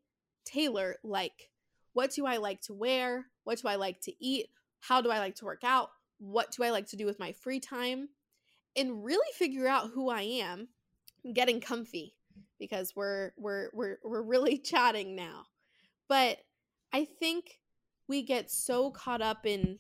[0.46, 1.50] Taylor like?
[1.94, 3.26] What do I like to wear?
[3.44, 4.48] What do I like to eat?
[4.80, 5.90] How do I like to work out?
[6.18, 8.10] What do I like to do with my free time?
[8.76, 10.70] And really figure out who I am
[11.34, 12.16] getting comfy
[12.60, 15.46] because we're we're we're we're really chatting now.
[16.08, 16.40] But
[16.92, 17.60] I think
[18.08, 19.78] we get so caught up in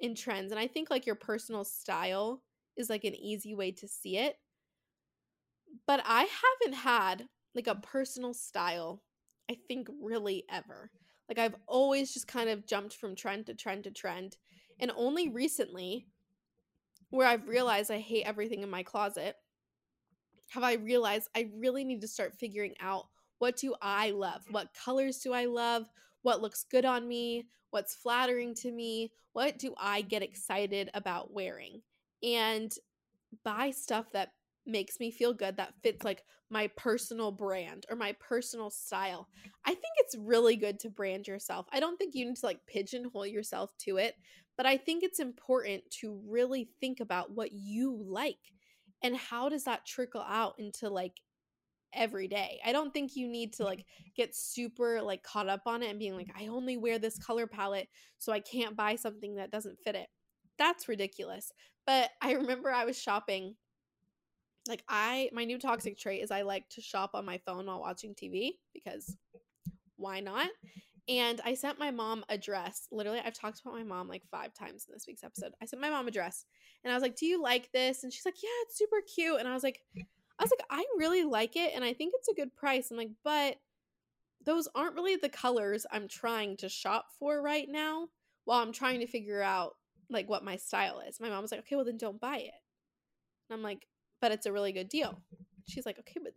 [0.00, 2.42] in trends and I think like your personal style
[2.76, 4.36] is like an easy way to see it.
[5.86, 6.28] But I
[6.60, 9.02] haven't had like a personal style
[9.50, 10.90] I think really ever.
[11.28, 14.36] Like I've always just kind of jumped from trend to trend to trend
[14.80, 16.06] and only recently
[17.10, 19.36] where I've realized I hate everything in my closet
[20.50, 23.06] have I realized I really need to start figuring out
[23.38, 24.42] what do I love?
[24.50, 25.88] What colors do I love?
[26.22, 31.32] what looks good on me, what's flattering to me, what do I get excited about
[31.32, 31.82] wearing,
[32.22, 32.72] and
[33.44, 34.32] buy stuff that
[34.66, 39.28] makes me feel good that fits like my personal brand or my personal style.
[39.64, 41.66] I think it's really good to brand yourself.
[41.72, 44.14] I don't think you need to like pigeonhole yourself to it,
[44.56, 48.36] but I think it's important to really think about what you like
[49.02, 51.20] and how does that trickle out into like
[51.94, 52.60] every day.
[52.64, 53.84] I don't think you need to like
[54.16, 57.46] get super like caught up on it and being like I only wear this color
[57.46, 60.08] palette so I can't buy something that doesn't fit it.
[60.58, 61.50] That's ridiculous.
[61.86, 63.56] But I remember I was shopping
[64.68, 67.80] like I my new toxic trait is I like to shop on my phone while
[67.80, 69.16] watching TV because
[69.96, 70.48] why not?
[71.08, 72.86] And I sent my mom a dress.
[72.92, 75.52] Literally, I've talked about my mom like five times in this week's episode.
[75.60, 76.44] I sent my mom a dress
[76.84, 78.04] and I was like, Do you like this?
[78.04, 79.40] And she's like, Yeah, it's super cute.
[79.40, 82.28] And I was like, I was like, I really like it and I think it's
[82.28, 82.90] a good price.
[82.90, 83.56] I'm like, but
[84.44, 88.08] those aren't really the colors I'm trying to shop for right now
[88.44, 89.74] while I'm trying to figure out
[90.08, 91.20] like what my style is.
[91.20, 92.54] My mom was like, Okay, well then don't buy it.
[93.50, 93.86] And I'm like,
[94.22, 95.20] but it's a really good deal.
[95.68, 96.32] She's like, okay, but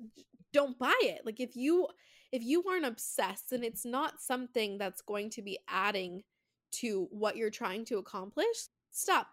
[0.52, 1.22] don't buy it.
[1.26, 1.88] Like if you
[2.32, 6.24] if you aren't obsessed and it's not something that's going to be adding
[6.74, 9.28] to what you're trying to accomplish, stop.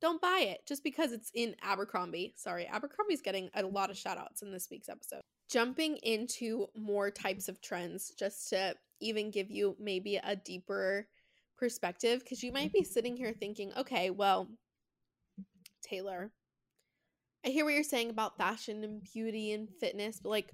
[0.00, 2.34] Don't buy it just because it's in Abercrombie.
[2.36, 5.22] Sorry, Abercrombie's getting a lot of shout outs in this week's episode.
[5.50, 11.08] Jumping into more types of trends just to even give you maybe a deeper
[11.56, 14.48] perspective because you might be sitting here thinking, okay, well,
[15.82, 16.30] Taylor,
[17.46, 20.52] I hear what you're saying about fashion and beauty and fitness, but like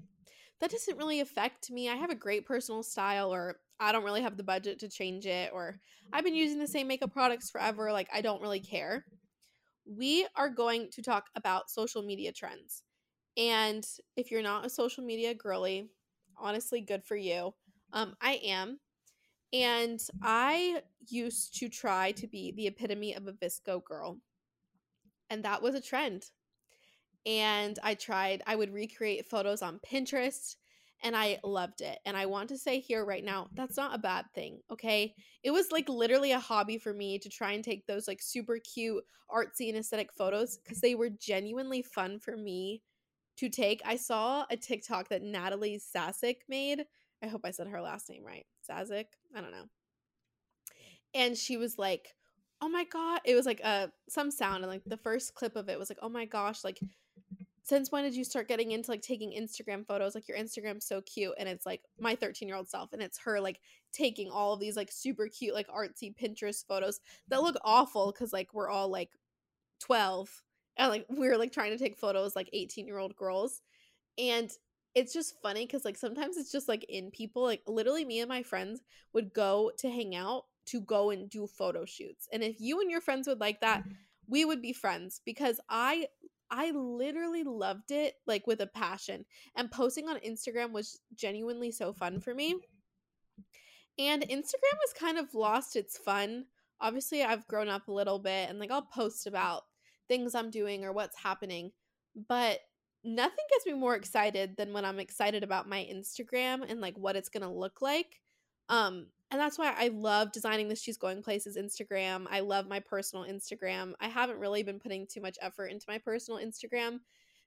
[0.61, 1.88] that doesn't really affect me.
[1.88, 5.24] I have a great personal style or I don't really have the budget to change
[5.24, 5.81] it or
[6.12, 9.07] I've been using the same makeup products forever, like I don't really care.
[9.87, 12.83] We are going to talk about social media trends.
[13.38, 13.85] And
[14.16, 15.88] if you're not a social media girly,
[16.38, 17.55] honestly good for you.
[17.94, 18.81] Um I am.
[19.55, 24.18] And I used to try to be the epitome of a VSCO girl.
[25.31, 26.26] And that was a trend
[27.26, 30.56] and I tried, I would recreate photos on Pinterest
[31.02, 31.98] and I loved it.
[32.04, 35.14] And I want to say here right now, that's not a bad thing, okay?
[35.42, 38.58] It was like literally a hobby for me to try and take those like super
[38.58, 42.82] cute, artsy, and aesthetic photos because they were genuinely fun for me
[43.38, 43.82] to take.
[43.85, 46.85] I saw a TikTok that Natalie Sasic made.
[47.22, 48.46] I hope I said her last name right.
[48.62, 49.08] Sasic?
[49.35, 49.64] I don't know.
[51.14, 52.14] And she was like,
[52.64, 55.68] oh my god it was like uh some sound and like the first clip of
[55.68, 56.78] it was like oh my gosh like
[57.64, 60.14] since when did you start getting into like taking Instagram photos?
[60.14, 63.18] Like your Instagram's so cute and it's like my 13 year old self and it's
[63.18, 63.61] her like
[63.92, 68.33] taking all of these like super cute like artsy Pinterest photos that look awful because
[68.33, 69.11] like we're all like
[69.81, 70.42] 12
[70.77, 73.62] and like we're like trying to take photos like 18 year old girls
[74.18, 74.51] and
[74.94, 78.29] it's just funny because like sometimes it's just like in people like literally me and
[78.29, 78.81] my friends
[79.12, 82.90] would go to hang out to go and do photo shoots and if you and
[82.90, 83.92] your friends would like that mm-hmm.
[84.29, 86.07] we would be friends because I
[86.53, 89.25] I literally loved it like with a passion.
[89.57, 92.55] And posting on Instagram was genuinely so fun for me.
[93.99, 96.45] And Instagram has kind of lost its fun.
[96.81, 99.62] Obviously, I've grown up a little bit and like I'll post about
[100.09, 101.73] things I'm doing or what's happening,
[102.29, 102.59] but
[103.03, 107.17] nothing gets me more excited than when I'm excited about my Instagram and like what
[107.17, 108.21] it's going to look like.
[108.72, 112.26] Um and that's why I love designing the She's Going Places Instagram.
[112.30, 113.94] I love my personal Instagram.
[113.98, 116.98] I haven't really been putting too much effort into my personal Instagram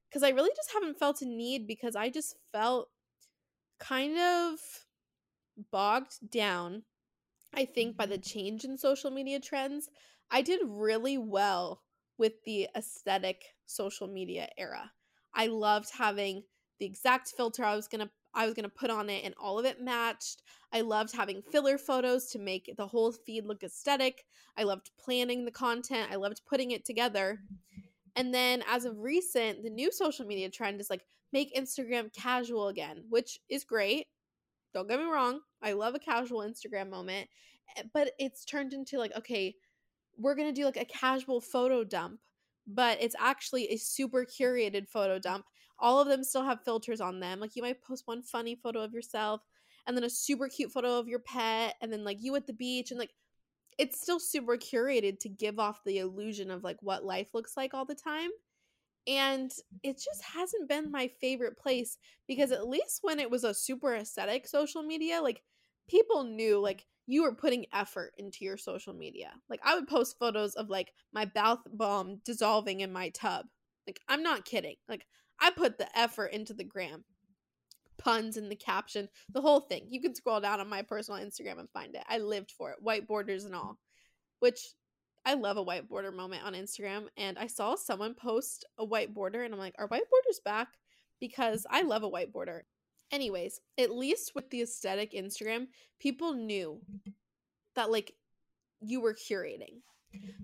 [0.09, 2.89] because I really just haven't felt a need because I just felt
[3.79, 4.59] kind of
[5.71, 6.83] bogged down,
[7.53, 9.89] I think, by the change in social media trends.
[10.31, 11.81] I did really well
[12.17, 14.91] with the aesthetic social media era.
[15.35, 16.43] I loved having
[16.79, 19.34] the exact filter I was going to I was going to put on it and
[19.41, 20.43] all of it matched.
[20.74, 24.26] I loved having filler photos to make the whole feed look aesthetic.
[24.58, 26.12] I loved planning the content.
[26.12, 27.39] I loved putting it together.
[28.15, 32.67] And then as of recent, the new social media trend is like make Instagram casual
[32.67, 34.08] again, which is great.
[34.74, 35.39] Don't get me wrong.
[35.62, 37.30] I love a casual Instagram moment,
[37.78, 39.56] eh, but it's turned into like, okay,
[40.17, 42.19] we're going to do like a casual photo dump,
[42.67, 45.45] but it's actually a super curated photo dump
[45.79, 47.39] all of them still have filters on them.
[47.39, 49.41] Like you might post one funny photo of yourself
[49.88, 52.53] and then a super cute photo of your pet and then like you at the
[52.53, 53.11] beach and like
[53.78, 57.73] it's still super curated to give off the illusion of like what life looks like
[57.73, 58.30] all the time.
[59.07, 59.51] And
[59.84, 61.97] it just hasn't been my favorite place
[62.28, 65.41] because at least when it was a super aesthetic social media, like
[65.89, 69.32] people knew like you were putting effort into your social media.
[69.49, 73.45] Like I would post photos of like my bath bomb dissolving in my tub.
[73.86, 74.76] Like I'm not kidding.
[74.89, 75.05] Like
[75.39, 77.03] I put the effort into the gram.
[77.97, 79.86] puns in the caption, the whole thing.
[79.89, 82.03] You can scroll down on my personal Instagram and find it.
[82.07, 83.79] I lived for it, white borders and all,
[84.39, 84.59] which
[85.25, 87.07] I love a white border moment on Instagram.
[87.17, 90.67] And I saw someone post a white border, and I'm like, are white borders back?
[91.19, 92.65] Because I love a white border.
[93.11, 95.67] Anyways, at least with the aesthetic Instagram,
[95.99, 96.81] people knew
[97.75, 98.13] that like
[98.81, 99.81] you were curating.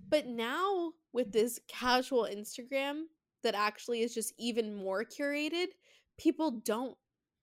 [0.10, 3.04] But now with this casual Instagram
[3.44, 5.68] that actually is just even more curated,
[6.18, 6.96] people don't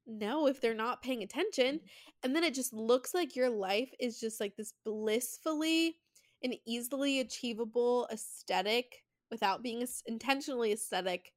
[0.06, 1.76] know if they're not paying attention.
[1.76, 1.86] Mm-hmm.
[2.24, 5.96] And then it just looks like your life is just like this blissfully
[6.42, 11.32] and easily achievable aesthetic without being intentionally aesthetic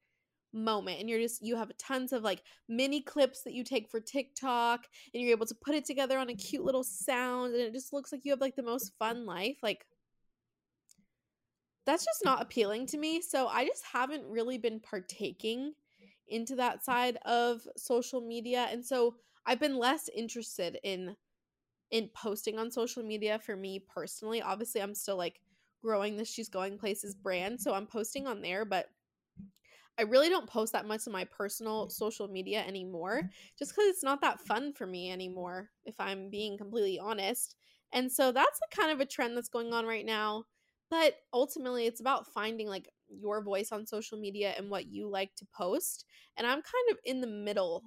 [0.54, 4.02] moment and you're just you have tons of like mini clips that you take for
[4.02, 7.74] TikTok and you're able to put it together on a cute little sound and it
[7.74, 9.86] just looks like you have like the most fun life like
[11.86, 15.74] that's just not appealing to me so I just haven't really been partaking
[16.28, 19.16] into that side of social media and so
[19.46, 21.16] I've been less interested in
[21.90, 25.42] in posting on social media for me personally obviously I'm still like
[25.82, 28.90] growing this she's going places brand so I'm posting on there but
[29.98, 33.30] I really don't post that much on my personal social media anymore
[33.60, 37.56] just because it's not that fun for me anymore, if I'm being completely honest.
[37.94, 40.46] And so that's the kind of a trend that's going on right now.
[40.92, 45.34] But ultimately, it's about finding like your voice on social media and what you like
[45.38, 46.06] to post.
[46.38, 47.86] And I'm kind of in the middle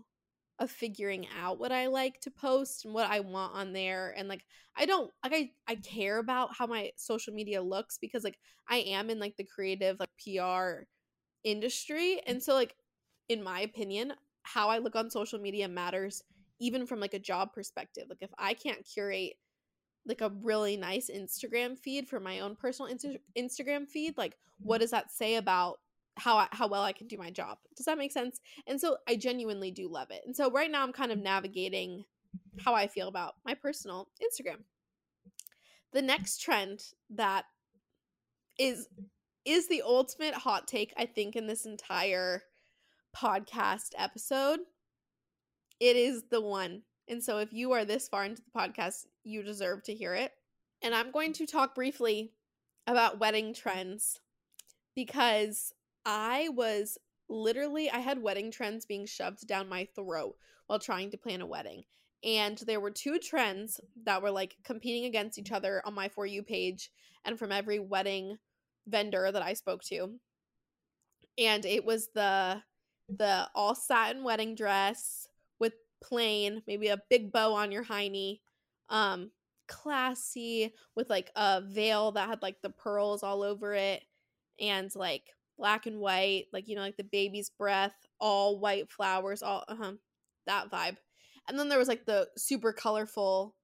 [0.59, 4.29] of figuring out what I like to post and what I want on there and
[4.29, 4.45] like
[4.77, 8.39] I don't like I I care about how my social media looks because like
[8.69, 10.87] I am in like the creative like PR
[11.45, 12.75] industry and so like
[13.29, 16.23] in my opinion how i look on social media matters
[16.59, 19.35] even from like a job perspective like if i can't curate
[20.07, 24.81] like a really nice instagram feed for my own personal Insta- instagram feed like what
[24.81, 25.79] does that say about
[26.17, 28.97] how I, how well i can do my job does that make sense and so
[29.09, 32.05] i genuinely do love it and so right now i'm kind of navigating
[32.65, 34.59] how i feel about my personal instagram
[35.93, 37.45] the next trend that
[38.59, 38.89] is
[39.45, 42.43] is the ultimate hot take, I think, in this entire
[43.17, 44.61] podcast episode.
[45.81, 46.83] It is the one.
[47.09, 50.33] And so, if you are this far into the podcast, you deserve to hear it.
[50.83, 52.33] And I'm going to talk briefly
[52.87, 54.21] about wedding trends
[54.95, 55.73] because
[56.05, 56.99] I was
[57.29, 61.47] literally, I had wedding trends being shoved down my throat while trying to plan a
[61.47, 61.85] wedding.
[62.23, 66.27] And there were two trends that were like competing against each other on my For
[66.27, 66.91] You page
[67.25, 68.39] and from every wedding
[68.87, 70.19] vendor that I spoke to.
[71.39, 72.63] And it was the
[73.11, 78.41] the all satin wedding dress with plain, maybe a big bow on your hiney.
[78.89, 79.31] Um
[79.67, 84.03] classy with like a veil that had like the pearls all over it
[84.61, 85.23] and like
[85.57, 89.93] black and white, like you know like the baby's breath, all white flowers, all uh-huh,
[90.47, 90.97] that vibe.
[91.49, 93.55] And then there was like the super colorful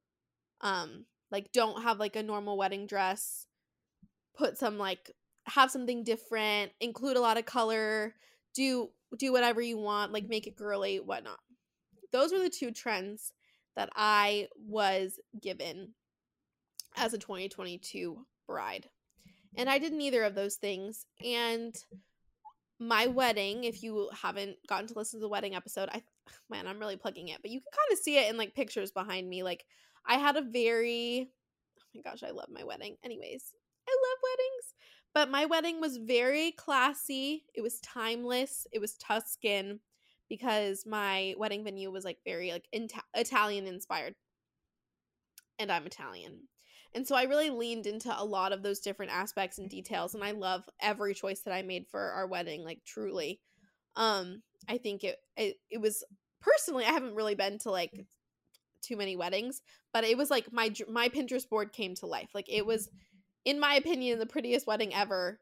[0.63, 3.47] um like don't have like a normal wedding dress
[4.37, 5.13] put some like
[5.47, 8.15] have something different, include a lot of color,
[8.55, 11.41] do do whatever you want, like make it girly, whatnot.
[12.13, 13.33] Those were the two trends
[13.77, 15.95] that I was given
[16.97, 18.89] as a 2022 bride.
[19.57, 21.07] And I did neither of those things.
[21.25, 21.75] And
[22.79, 26.03] my wedding, if you haven't gotten to listen to the wedding episode, I
[26.51, 28.91] man, I'm really plugging it, but you can kind of see it in like pictures
[28.91, 29.43] behind me.
[29.43, 29.65] Like
[30.07, 31.31] I had a very
[31.81, 32.97] oh my gosh, I love my wedding.
[33.05, 33.53] Anyways,
[33.89, 34.75] I love weddings.
[35.13, 37.45] But my wedding was very classy.
[37.55, 38.67] It was timeless.
[38.73, 39.81] It was Tuscan
[40.31, 42.67] because my wedding venue was like very like
[43.15, 44.15] Italian inspired.
[45.59, 46.49] And I'm Italian.
[46.95, 50.25] And so I really leaned into a lot of those different aspects and details and
[50.25, 53.41] I love every choice that I made for our wedding like truly.
[53.97, 56.03] Um I think it it, it was
[56.41, 57.93] personally I haven't really been to like
[58.83, 59.61] too many weddings,
[59.93, 62.31] but it was like my my Pinterest board came to life.
[62.35, 62.89] Like it was
[63.45, 65.41] in my opinion, the prettiest wedding ever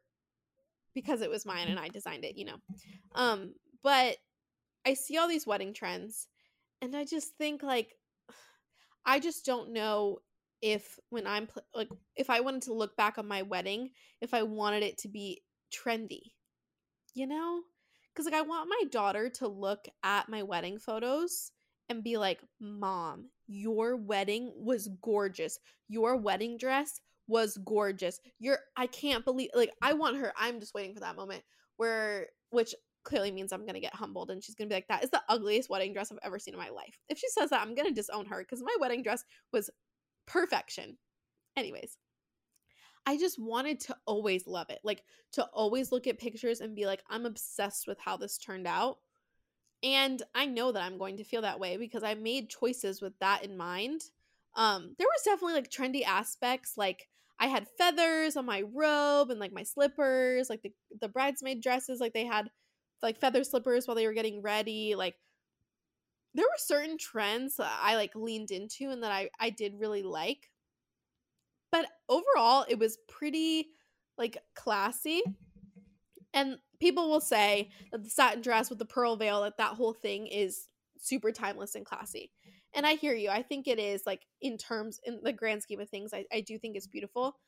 [0.95, 2.57] because it was mine and I designed it, you know.
[3.15, 4.17] Um, but
[4.89, 6.29] I see all these wedding trends
[6.81, 7.95] and I just think like
[9.05, 10.21] I just don't know
[10.63, 13.91] if when I'm pl- like if I wanted to look back on my wedding,
[14.23, 16.33] if I wanted it to be trendy.
[17.15, 17.61] You know?
[18.15, 21.53] Cuz like I want my daughter to look at my wedding photos
[21.91, 25.59] and be like, "Mom, your wedding was gorgeous.
[25.89, 28.21] Your wedding dress was gorgeous.
[28.39, 30.33] You're I can't believe like I want her.
[30.35, 31.45] I'm just waiting for that moment
[31.77, 32.75] where which
[33.09, 35.71] clearly means I'm gonna get humbled and she's gonna be like, That is the ugliest
[35.71, 36.99] wedding dress I've ever seen in my life.
[37.09, 39.71] If she says that, I'm gonna disown her because my wedding dress was
[40.27, 40.99] perfection.
[41.57, 41.97] Anyways,
[43.07, 44.81] I just wanted to always love it.
[44.85, 45.03] Like
[45.33, 48.99] to always look at pictures and be like, I'm obsessed with how this turned out.
[49.83, 53.19] And I know that I'm going to feel that way because I made choices with
[53.21, 54.03] that in mind.
[54.55, 59.39] Um, there was definitely like trendy aspects, like I had feathers on my robe and
[59.39, 62.51] like my slippers, like the the bridesmaid dresses, like they had
[63.03, 64.95] like feather slippers while they were getting ready.
[64.95, 65.15] Like
[66.35, 70.03] there were certain trends that I like leaned into and that I I did really
[70.03, 70.51] like.
[71.71, 73.69] But overall, it was pretty
[74.17, 75.23] like classy.
[76.35, 79.93] And people will say that the satin dress with the pearl veil, that that whole
[79.93, 80.69] thing is
[80.99, 82.31] super timeless and classy.
[82.75, 83.31] And I hear you.
[83.31, 86.41] I think it is like in terms in the grand scheme of things, I, I
[86.41, 87.39] do think it's beautiful.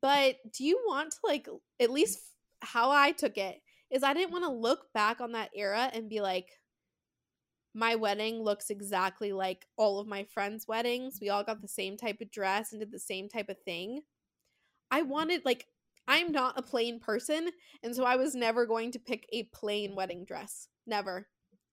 [0.00, 1.48] But do you want to like
[1.80, 2.20] at least
[2.60, 3.60] how I took it
[3.90, 6.48] is I didn't want to look back on that era and be like,
[7.74, 11.18] my wedding looks exactly like all of my friends' weddings.
[11.20, 14.00] We all got the same type of dress and did the same type of thing.
[14.90, 15.66] I wanted like
[16.08, 17.50] I'm not a plain person,
[17.84, 20.66] and so I was never going to pick a plain wedding dress.
[20.86, 21.28] Never.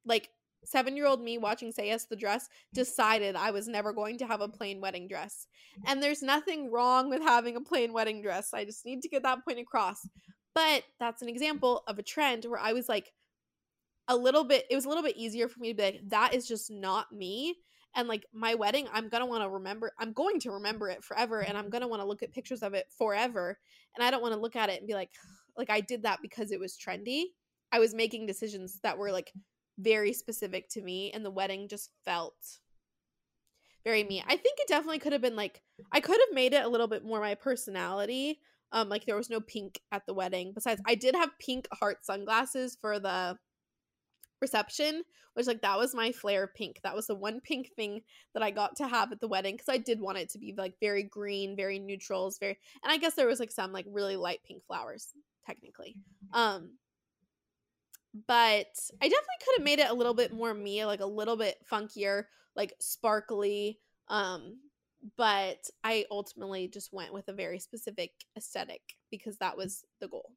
[0.06, 0.30] Like
[0.64, 4.28] seven year old me watching Say Yes the Dress decided I was never going to
[4.28, 5.48] have a plain wedding dress.
[5.86, 8.54] And there's nothing wrong with having a plain wedding dress.
[8.54, 10.08] I just need to get that point across.
[10.58, 13.14] But that's an example of a trend where I was like,
[14.08, 16.34] a little bit it was a little bit easier for me to be like that
[16.34, 17.56] is just not me
[17.96, 21.42] and like my wedding i'm gonna want to remember i'm going to remember it forever
[21.42, 21.72] and i'm mm-hmm.
[21.72, 23.58] gonna want to look at pictures of it forever
[23.96, 25.10] and i don't want to look at it and be like
[25.58, 27.24] like i did that because it was trendy.
[27.70, 29.34] I was making decisions that were like
[29.78, 32.36] very specific to me and the wedding just felt
[33.84, 34.24] very me.
[34.26, 36.88] I think it definitely could have been like i could have made it a little
[36.88, 38.40] bit more my personality
[38.72, 40.52] um like there was no pink at the wedding.
[40.54, 43.38] Besides i did have pink heart sunglasses for the
[44.42, 45.04] reception
[45.38, 46.80] which like that was my flair pink.
[46.82, 48.02] That was the one pink thing
[48.34, 50.54] that i got to have at the wedding because i did want it to be
[50.58, 54.16] like very green very neutrals very and i guess there was like some like really
[54.16, 55.10] light pink flowers
[55.46, 55.96] technically.
[56.34, 56.72] Um
[58.28, 58.66] but
[59.02, 61.58] i definitely could have made it a little bit more me like a little bit
[61.72, 62.24] funkier
[62.56, 64.58] like sparkly um
[65.18, 68.82] but i ultimately just went with a very specific aesthetic
[69.12, 70.32] because that was the goal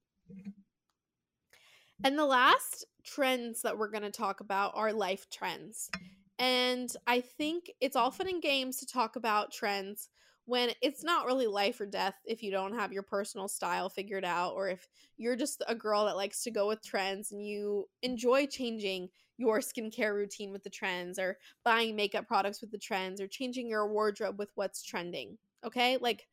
[2.02, 5.90] and the last trends that we're going to talk about are life trends.
[6.38, 10.08] And I think it's all fun and games to talk about trends
[10.51, 14.24] when it's not really life or death if you don't have your personal style figured
[14.24, 17.88] out or if you're just a girl that likes to go with trends and you
[18.03, 23.20] enjoy changing your skincare routine with the trends or buying makeup products with the trends
[23.20, 25.38] or changing your wardrobe with what's trending.
[25.64, 25.98] Okay?
[26.01, 26.26] Like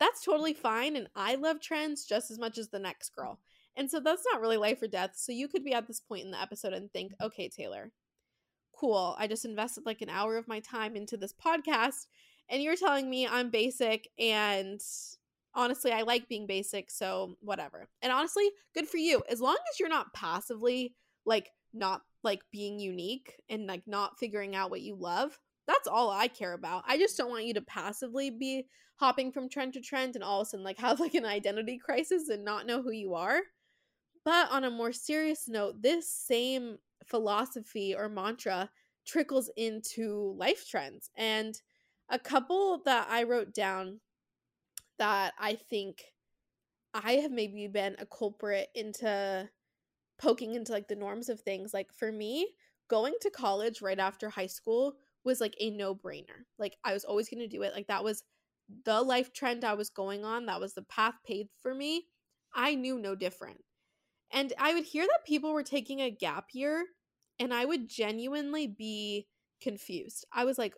[0.00, 3.38] that's totally fine and I love trends just as much as the next girl.
[3.76, 5.12] And so that's not really life or death.
[5.14, 7.92] So you could be at this point in the episode and think, okay, Taylor,
[8.80, 9.14] cool.
[9.16, 12.06] I just invested like an hour of my time into this podcast,
[12.50, 14.80] and you're telling me I'm basic and
[15.54, 17.88] honestly, I like being basic, so whatever.
[18.02, 19.22] And honestly, good for you.
[19.30, 20.94] As long as you're not passively
[21.24, 26.10] like not like being unique and like not figuring out what you love, that's all
[26.10, 26.84] I care about.
[26.86, 30.40] I just don't want you to passively be hopping from trend to trend and all
[30.40, 33.40] of a sudden like have like an identity crisis and not know who you are.
[34.24, 36.76] But on a more serious note, this same
[37.06, 38.68] philosophy or mantra
[39.06, 41.10] trickles into life trends.
[41.16, 41.58] And
[42.10, 44.00] a couple that I wrote down
[44.98, 46.02] that I think
[46.92, 49.48] I have maybe been a culprit into
[50.18, 51.72] poking into like the norms of things.
[51.72, 52.48] Like for me,
[52.88, 54.94] going to college right after high school
[55.24, 56.44] was like a no brainer.
[56.58, 57.72] Like I was always going to do it.
[57.74, 58.24] Like that was
[58.84, 60.46] the life trend I was going on.
[60.46, 62.06] That was the path paved for me.
[62.54, 63.62] I knew no different.
[64.32, 66.84] And I would hear that people were taking a gap year,
[67.40, 69.26] and I would genuinely be
[69.60, 70.24] confused.
[70.32, 70.74] I was like,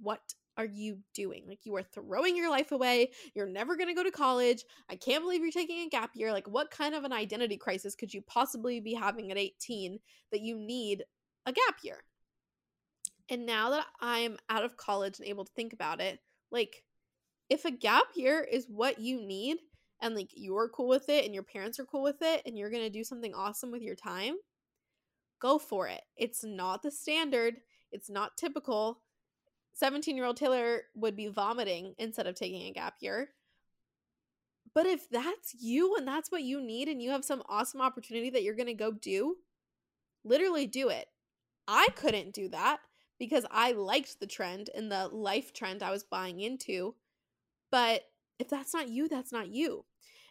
[0.00, 0.20] what
[0.58, 1.44] are you doing?
[1.46, 3.12] Like, you are throwing your life away.
[3.34, 4.64] You're never going to go to college.
[4.90, 6.32] I can't believe you're taking a gap year.
[6.32, 9.98] Like, what kind of an identity crisis could you possibly be having at 18
[10.32, 11.04] that you need
[11.46, 11.98] a gap year?
[13.30, 16.18] And now that I'm out of college and able to think about it,
[16.50, 16.82] like,
[17.48, 19.58] if a gap year is what you need,
[20.00, 22.70] and like you're cool with it and your parents are cool with it and you're
[22.70, 24.36] going to do something awesome with your time,
[25.40, 26.02] go for it.
[26.16, 27.56] It's not the standard,
[27.90, 29.00] it's not typical.
[29.78, 33.28] 17 year old Taylor would be vomiting instead of taking a gap year.
[34.74, 38.28] But if that's you and that's what you need and you have some awesome opportunity
[38.30, 39.36] that you're going to go do,
[40.24, 41.06] literally do it.
[41.68, 42.78] I couldn't do that
[43.20, 46.96] because I liked the trend and the life trend I was buying into.
[47.70, 48.02] But
[48.40, 49.84] if that's not you, that's not you.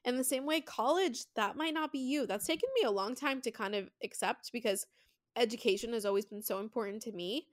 [0.03, 2.25] And the same way, college, that might not be you.
[2.25, 4.85] That's taken me a long time to kind of accept because
[5.37, 7.47] education has always been so important to me.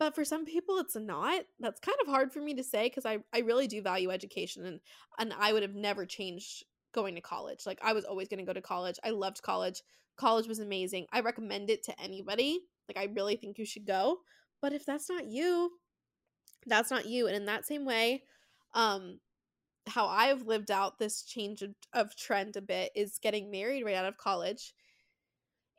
[0.00, 1.42] But for some people, it's not.
[1.60, 4.64] That's kind of hard for me to say because I, I really do value education
[4.64, 4.80] and,
[5.18, 7.66] and I would have never changed going to college.
[7.66, 8.96] Like, I was always going to go to college.
[9.04, 9.82] I loved college.
[10.16, 11.06] College was amazing.
[11.12, 12.60] I recommend it to anybody.
[12.88, 14.20] Like, I really think you should go.
[14.62, 15.70] But if that's not you,
[16.66, 17.26] that's not you.
[17.26, 18.22] And in that same way,
[18.72, 19.20] um,
[19.86, 23.96] how I've lived out this change of, of trend a bit is getting married right
[23.96, 24.72] out of college.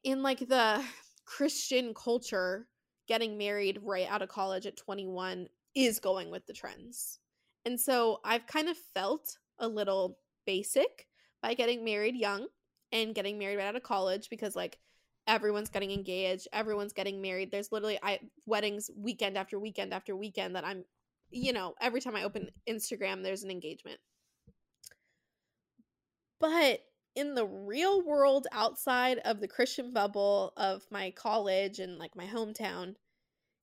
[0.03, 0.83] In like the
[1.25, 2.67] Christian culture,
[3.11, 5.45] getting married right out of college at 21
[5.75, 7.19] is going with the trends.
[7.65, 11.07] And so I've kind of felt a little basic
[11.41, 12.47] by getting married young
[12.93, 14.79] and getting married right out of college because like
[15.27, 17.51] everyone's getting engaged, everyone's getting married.
[17.51, 20.85] There's literally I weddings weekend after weekend after weekend that I'm
[21.31, 23.99] you know, every time I open Instagram there's an engagement.
[26.39, 26.79] But
[27.15, 32.25] in the real world outside of the Christian bubble of my college and like my
[32.25, 32.95] hometown,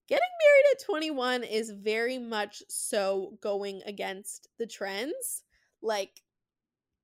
[0.08, 5.44] getting married at 21 is very much so going against the trends,
[5.82, 6.22] like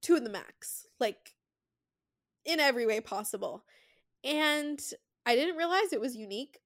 [0.03, 1.35] to the max, like
[2.45, 3.65] in every way possible.
[4.25, 4.81] And
[5.27, 6.59] I didn't realize it was unique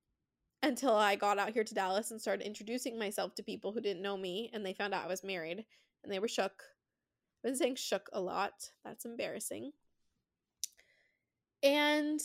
[0.62, 4.02] until I got out here to Dallas and started introducing myself to people who didn't
[4.02, 5.64] know me and they found out I was married
[6.02, 6.62] and they were shook.
[7.38, 8.70] I've been saying shook a lot.
[8.84, 9.72] That's embarrassing.
[11.62, 12.20] And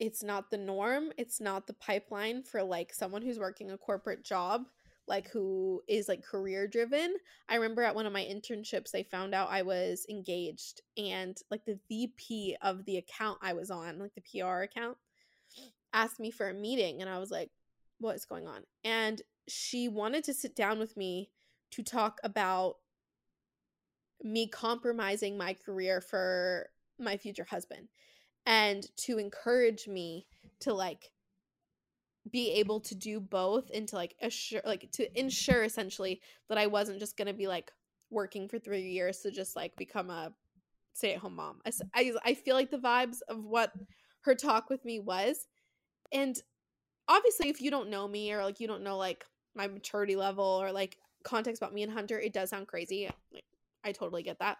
[0.00, 1.12] it's not the norm.
[1.16, 4.62] It's not the pipeline for like someone who's working a corporate job,
[5.06, 7.14] like who is like career driven.
[7.48, 11.64] I remember at one of my internships, they found out I was engaged, and like
[11.64, 14.96] the VP of the account I was on, like the PR account,
[15.92, 17.50] asked me for a meeting, and I was like,
[18.00, 18.62] what is going on?
[18.82, 21.30] And she wanted to sit down with me
[21.72, 22.76] to talk about
[24.22, 27.88] me compromising my career for my future husband
[28.46, 30.26] and to encourage me
[30.60, 31.10] to like
[32.30, 36.66] be able to do both and to like assure like to ensure essentially that I
[36.66, 37.70] wasn't just going to be like
[38.10, 40.32] working for 3 years to just like become a
[40.94, 41.60] stay-at-home mom.
[41.66, 43.72] I, I I feel like the vibes of what
[44.22, 45.46] her talk with me was
[46.12, 46.36] and
[47.08, 49.24] obviously if you don't know me or like you don't know like
[49.54, 53.10] my maturity level or like context about me and Hunter, it does sound crazy.
[53.32, 53.44] Like
[53.84, 54.58] I totally get that.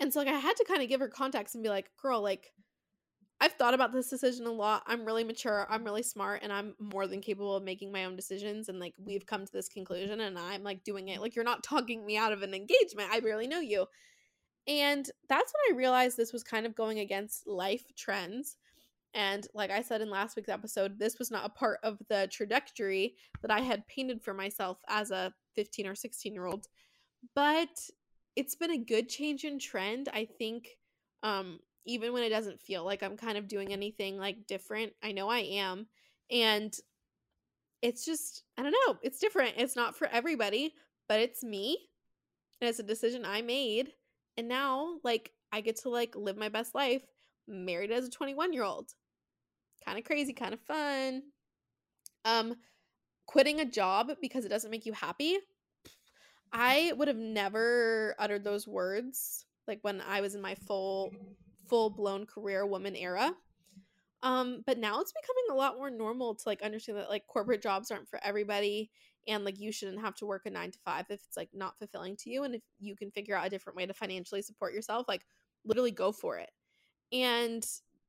[0.00, 2.22] And so like I had to kind of give her context and be like, "Girl,
[2.22, 2.52] like
[3.40, 4.82] I've thought about this decision a lot.
[4.86, 8.16] I'm really mature, I'm really smart, and I'm more than capable of making my own
[8.16, 11.20] decisions and like we've come to this conclusion and I'm like doing it.
[11.20, 13.10] Like you're not talking me out of an engagement.
[13.12, 13.86] I barely know you."
[14.66, 18.56] And that's when I realized this was kind of going against life trends.
[19.14, 22.28] And like I said in last week's episode, this was not a part of the
[22.30, 26.66] trajectory that I had painted for myself as a 15 or 16 year old.
[27.34, 27.90] But
[28.36, 30.08] it's been a good change in trend.
[30.12, 30.68] I think
[31.22, 35.12] um even when it doesn't feel like I'm kind of doing anything like different, I
[35.12, 35.86] know I am.
[36.30, 36.74] And
[37.82, 39.54] it's just I don't know, it's different.
[39.56, 40.74] It's not for everybody,
[41.08, 41.78] but it's me.
[42.60, 43.92] And it's a decision I made.
[44.36, 47.02] And now like I get to like live my best life
[47.48, 48.90] married as a 21 year old.
[49.84, 51.22] Kind of crazy, kind of fun.
[52.24, 52.54] Um
[53.26, 55.38] quitting a job because it doesn't make you happy
[56.52, 61.12] I would have never uttered those words like when I was in my full
[61.68, 63.32] full blown career woman era.
[64.22, 67.62] Um, but now it's becoming a lot more normal to like understand that like corporate
[67.62, 68.90] jobs aren't for everybody
[69.26, 71.78] and like you shouldn't have to work a 9 to 5 if it's like not
[71.78, 74.74] fulfilling to you and if you can figure out a different way to financially support
[74.74, 75.24] yourself, like
[75.64, 76.50] literally go for it.
[77.12, 77.64] And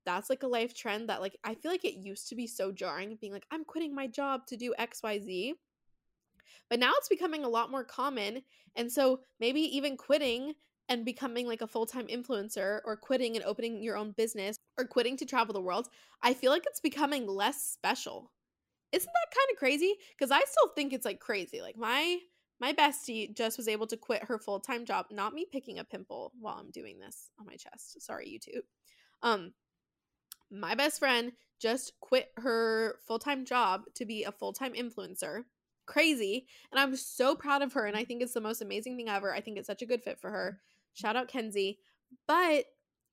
[0.05, 2.71] that's like a life trend that like I feel like it used to be so
[2.71, 5.53] jarring being like I'm quitting my job to do XYZ
[6.69, 8.41] but now it's becoming a lot more common.
[8.75, 10.53] And so maybe even quitting
[10.89, 14.85] and becoming like a full time influencer or quitting and opening your own business or
[14.85, 15.87] quitting to travel the world,
[16.21, 18.31] I feel like it's becoming less special.
[18.91, 19.95] Isn't that kind of crazy?
[20.17, 21.61] Because I still think it's like crazy.
[21.61, 22.19] Like my
[22.59, 25.83] my bestie just was able to quit her full time job, not me picking a
[25.83, 28.01] pimple while I'm doing this on my chest.
[28.01, 28.63] Sorry, YouTube.
[29.23, 29.53] Um,
[30.51, 35.43] my best friend just quit her full time job to be a full time influencer
[35.91, 36.47] crazy.
[36.71, 37.85] And I'm so proud of her.
[37.85, 39.33] And I think it's the most amazing thing ever.
[39.33, 40.59] I think it's such a good fit for her.
[40.93, 41.79] Shout out Kenzie.
[42.27, 42.65] But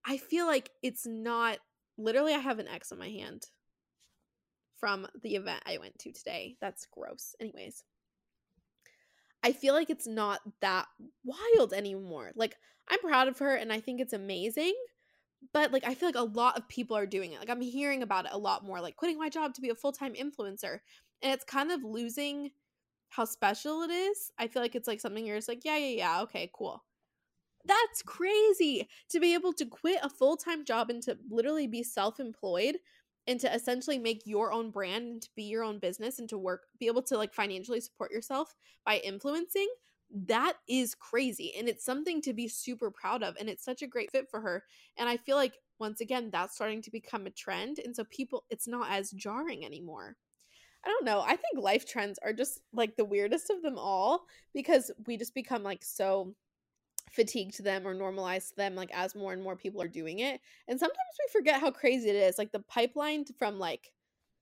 [0.07, 1.59] I feel like it's not
[1.97, 3.47] literally, I have an X on my hand
[4.79, 6.57] from the event I went to today.
[6.61, 7.35] That's gross.
[7.41, 7.83] Anyways,
[9.43, 10.87] I feel like it's not that
[11.25, 12.33] wild anymore.
[12.37, 12.57] Like,
[12.89, 14.75] I'm proud of her and I think it's amazing.
[15.53, 17.39] But like I feel like a lot of people are doing it.
[17.39, 19.75] Like I'm hearing about it a lot more, like quitting my job to be a
[19.75, 20.81] full-time influencer.
[21.23, 22.51] And it's kind of losing
[23.11, 25.97] how special it is, I feel like it's like something you're just like, yeah, yeah,
[25.97, 26.85] yeah, okay, cool.
[27.65, 31.83] That's crazy to be able to quit a full time job and to literally be
[31.83, 32.79] self employed
[33.27, 36.39] and to essentially make your own brand and to be your own business and to
[36.39, 38.55] work, be able to like financially support yourself
[38.87, 39.69] by influencing.
[40.11, 43.87] that is crazy and it's something to be super proud of and it's such a
[43.87, 44.65] great fit for her
[44.97, 48.45] and i feel like once again that's starting to become a trend and so people
[48.49, 50.17] it's not as jarring anymore
[50.85, 54.27] i don't know i think life trends are just like the weirdest of them all
[54.55, 56.35] because we just become like so
[57.11, 60.19] fatigued to them or normalized to them like as more and more people are doing
[60.19, 63.93] it and sometimes we forget how crazy it is like the pipeline from like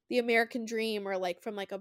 [0.09, 1.81] the american dream or like from like a,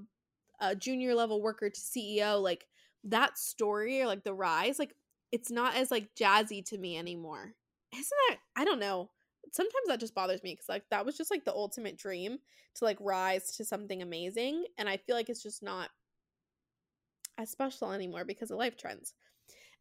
[0.60, 2.68] a junior level worker to ceo like
[3.04, 4.94] that story or like the rise like
[5.32, 7.54] it's not as like jazzy to me anymore.
[7.92, 9.10] Isn't that i don't know
[9.52, 12.38] sometimes that just bothers me because like that was just like the ultimate dream
[12.76, 15.90] to like rise to something amazing and i feel like it's just not
[17.38, 19.14] as special anymore because of life trends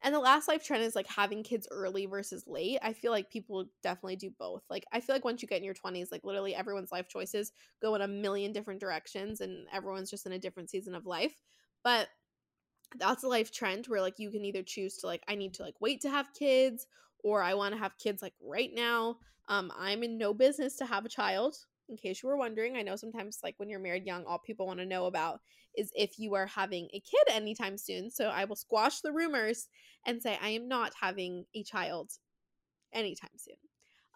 [0.05, 2.79] and the last life trend is like having kids early versus late.
[2.83, 4.63] I feel like people definitely do both.
[4.69, 7.53] Like I feel like once you get in your 20s, like literally everyone's life choices
[7.81, 11.33] go in a million different directions and everyone's just in a different season of life.
[11.83, 12.09] But
[12.99, 15.63] that's a life trend where like you can either choose to like I need to
[15.63, 16.87] like wait to have kids
[17.23, 19.17] or I want to have kids like right now.
[19.49, 21.57] Um I'm in no business to have a child.
[21.89, 24.67] In case you were wondering, I know sometimes like when you're married young, all people
[24.67, 25.41] want to know about
[25.77, 28.11] is if you are having a kid anytime soon.
[28.11, 29.69] So I will squash the rumors
[30.07, 32.13] and say I am not having a child
[32.93, 33.57] anytime soon.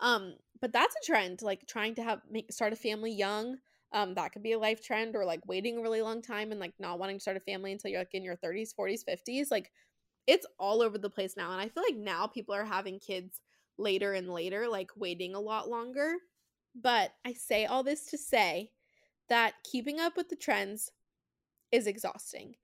[0.00, 3.58] Um but that's a trend like trying to have make start a family young
[3.92, 6.60] um, that could be a life trend or like waiting a really long time and
[6.60, 9.50] like not wanting to start a family until you're like in your 30s, 40s, 50s.
[9.50, 9.70] Like
[10.26, 11.52] it's all over the place now.
[11.52, 13.40] And I feel like now people are having kids
[13.78, 16.14] later and later, like waiting a lot longer.
[16.74, 18.70] But I say all this to say
[19.28, 20.90] that keeping up with the trends
[21.70, 22.54] is exhausting.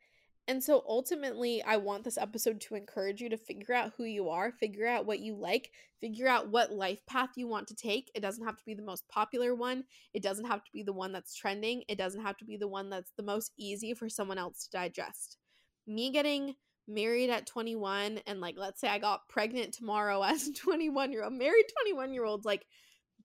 [0.46, 4.28] And so ultimately, I want this episode to encourage you to figure out who you
[4.28, 5.70] are, figure out what you like,
[6.02, 8.10] figure out what life path you want to take.
[8.14, 10.92] It doesn't have to be the most popular one, it doesn't have to be the
[10.92, 14.10] one that's trending, it doesn't have to be the one that's the most easy for
[14.10, 15.38] someone else to digest.
[15.86, 16.54] Me getting
[16.86, 21.24] married at 21 and like let's say I got pregnant tomorrow as a 21 year
[21.24, 22.66] old married 21 year old like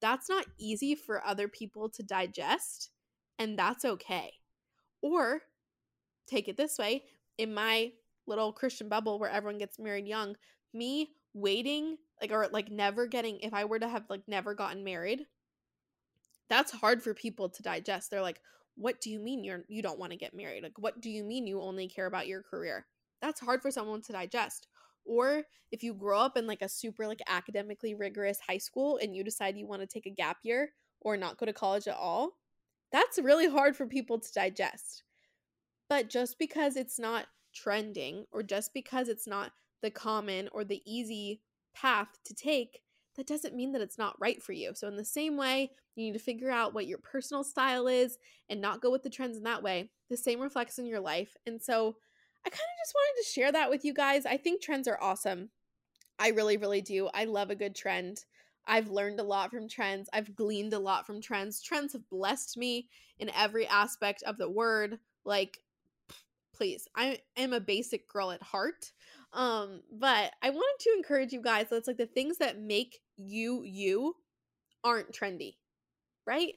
[0.01, 2.91] that's not easy for other people to digest
[3.39, 4.34] and that's okay.
[5.01, 5.41] Or
[6.28, 7.03] take it this way
[7.38, 7.91] in my
[8.28, 10.36] little Christian bubble where everyone gets married young,
[10.74, 14.84] me waiting like or like never getting if I were to have like never gotten
[14.84, 15.26] married,
[16.49, 18.12] that's hard for people to digest.
[18.12, 18.41] They're like,
[18.76, 20.64] "What do you mean you're you don't want to get married?
[20.64, 22.86] Like what do you mean you only care about your career?"
[23.22, 24.67] That's hard for someone to digest.
[25.05, 29.15] Or if you grow up in like a super like academically rigorous high school and
[29.15, 31.97] you decide you want to take a gap year or not go to college at
[31.97, 32.38] all,
[32.91, 35.03] that's really hard for people to digest.
[35.89, 39.51] But just because it's not trending or just because it's not
[39.82, 41.41] the common or the easy
[41.74, 42.82] path to take,
[43.15, 44.74] that doesn't mean that it's not right for you.
[44.76, 48.17] So, in the same way, you need to figure out what your personal style is
[48.49, 49.89] and not go with the trends in that way.
[50.09, 51.36] The same reflects in your life.
[51.45, 51.95] And so,
[52.45, 54.25] I kind of just wanted to share that with you guys.
[54.25, 55.49] I think trends are awesome.
[56.17, 57.09] I really, really do.
[57.13, 58.25] I love a good trend.
[58.67, 60.09] I've learned a lot from trends.
[60.13, 61.61] I've gleaned a lot from trends.
[61.61, 62.87] Trends have blessed me
[63.17, 64.99] in every aspect of the word.
[65.25, 65.59] Like,
[66.53, 66.87] please.
[66.95, 68.91] I am a basic girl at heart.
[69.33, 73.63] Um, but I wanted to encourage you guys that's like the things that make you
[73.63, 74.15] you
[74.83, 75.55] aren't trendy.
[76.25, 76.55] Right?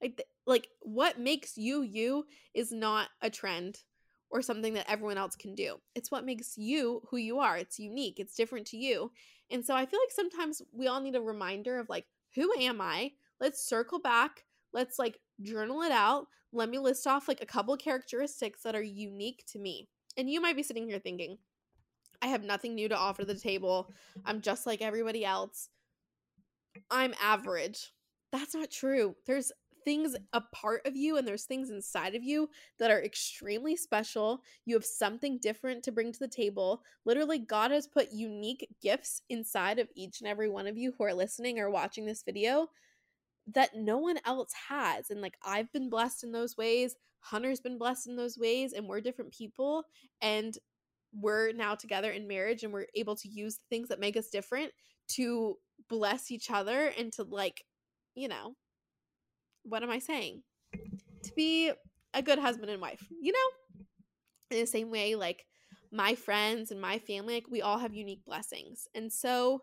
[0.00, 3.78] Like like what makes you you is not a trend
[4.32, 5.76] or something that everyone else can do.
[5.94, 7.56] It's what makes you who you are.
[7.56, 8.18] It's unique.
[8.18, 9.12] It's different to you.
[9.50, 12.80] And so I feel like sometimes we all need a reminder of like who am
[12.80, 13.12] I?
[13.40, 14.44] Let's circle back.
[14.72, 18.82] Let's like journal it out let me list off like a couple characteristics that are
[18.82, 19.88] unique to me.
[20.16, 21.38] And you might be sitting here thinking,
[22.20, 23.90] I have nothing new to offer the table.
[24.24, 25.70] I'm just like everybody else.
[26.90, 27.92] I'm average.
[28.30, 29.16] That's not true.
[29.26, 29.50] There's
[29.84, 34.42] things a part of you and there's things inside of you that are extremely special.
[34.64, 36.82] You have something different to bring to the table.
[37.04, 41.04] Literally, God has put unique gifts inside of each and every one of you who
[41.04, 42.68] are listening or watching this video
[43.52, 45.10] that no one else has.
[45.10, 48.88] And like I've been blessed in those ways, Hunter's been blessed in those ways, and
[48.88, 49.84] we're different people.
[50.20, 50.56] And
[51.12, 54.28] we're now together in marriage and we're able to use the things that make us
[54.28, 54.72] different
[55.08, 55.56] to
[55.88, 57.64] bless each other and to like,
[58.14, 58.54] you know,
[59.64, 60.42] what am I saying?
[61.24, 61.72] To be
[62.14, 64.56] a good husband and wife, you know?
[64.56, 65.46] In the same way, like
[65.90, 68.88] my friends and my family, like we all have unique blessings.
[68.94, 69.62] And so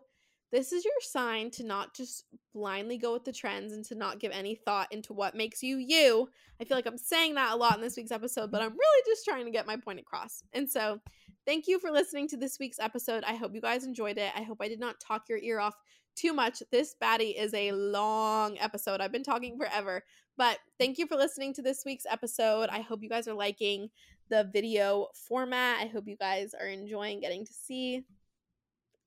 [0.52, 4.18] this is your sign to not just blindly go with the trends and to not
[4.18, 6.28] give any thought into what makes you you.
[6.60, 9.02] I feel like I'm saying that a lot in this week's episode, but I'm really
[9.06, 10.42] just trying to get my point across.
[10.52, 11.00] And so,
[11.46, 13.22] thank you for listening to this week's episode.
[13.24, 14.32] I hope you guys enjoyed it.
[14.36, 15.74] I hope I did not talk your ear off
[16.20, 16.62] too much.
[16.70, 19.00] This baddie is a long episode.
[19.00, 20.02] I've been talking forever,
[20.36, 22.68] but thank you for listening to this week's episode.
[22.68, 23.88] I hope you guys are liking
[24.28, 25.78] the video format.
[25.80, 28.04] I hope you guys are enjoying getting to see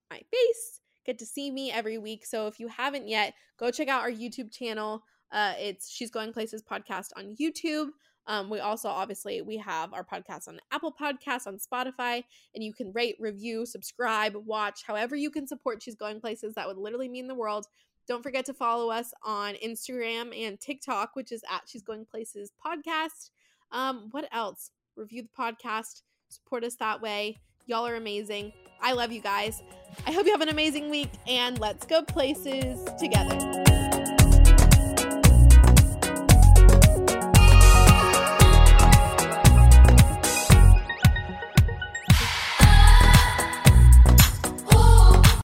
[0.09, 2.25] my face, get to see me every week.
[2.25, 5.03] So if you haven't yet, go check out our YouTube channel.
[5.31, 7.89] Uh, it's She's Going Places podcast on YouTube.
[8.27, 12.23] Um, we also obviously we have our podcast on Apple Podcasts, on Spotify,
[12.55, 16.53] and you can rate, review, subscribe, watch, however you can support She's Going Places.
[16.55, 17.67] That would literally mean the world.
[18.07, 22.51] Don't forget to follow us on Instagram and TikTok, which is at She's Going Places
[22.65, 23.29] podcast.
[23.71, 24.71] Um, what else?
[24.95, 27.37] Review the podcast, support us that way.
[27.65, 28.51] Y'all are amazing.
[28.81, 29.63] I love you guys.
[30.05, 33.92] I hope you have an amazing week and let's go places together.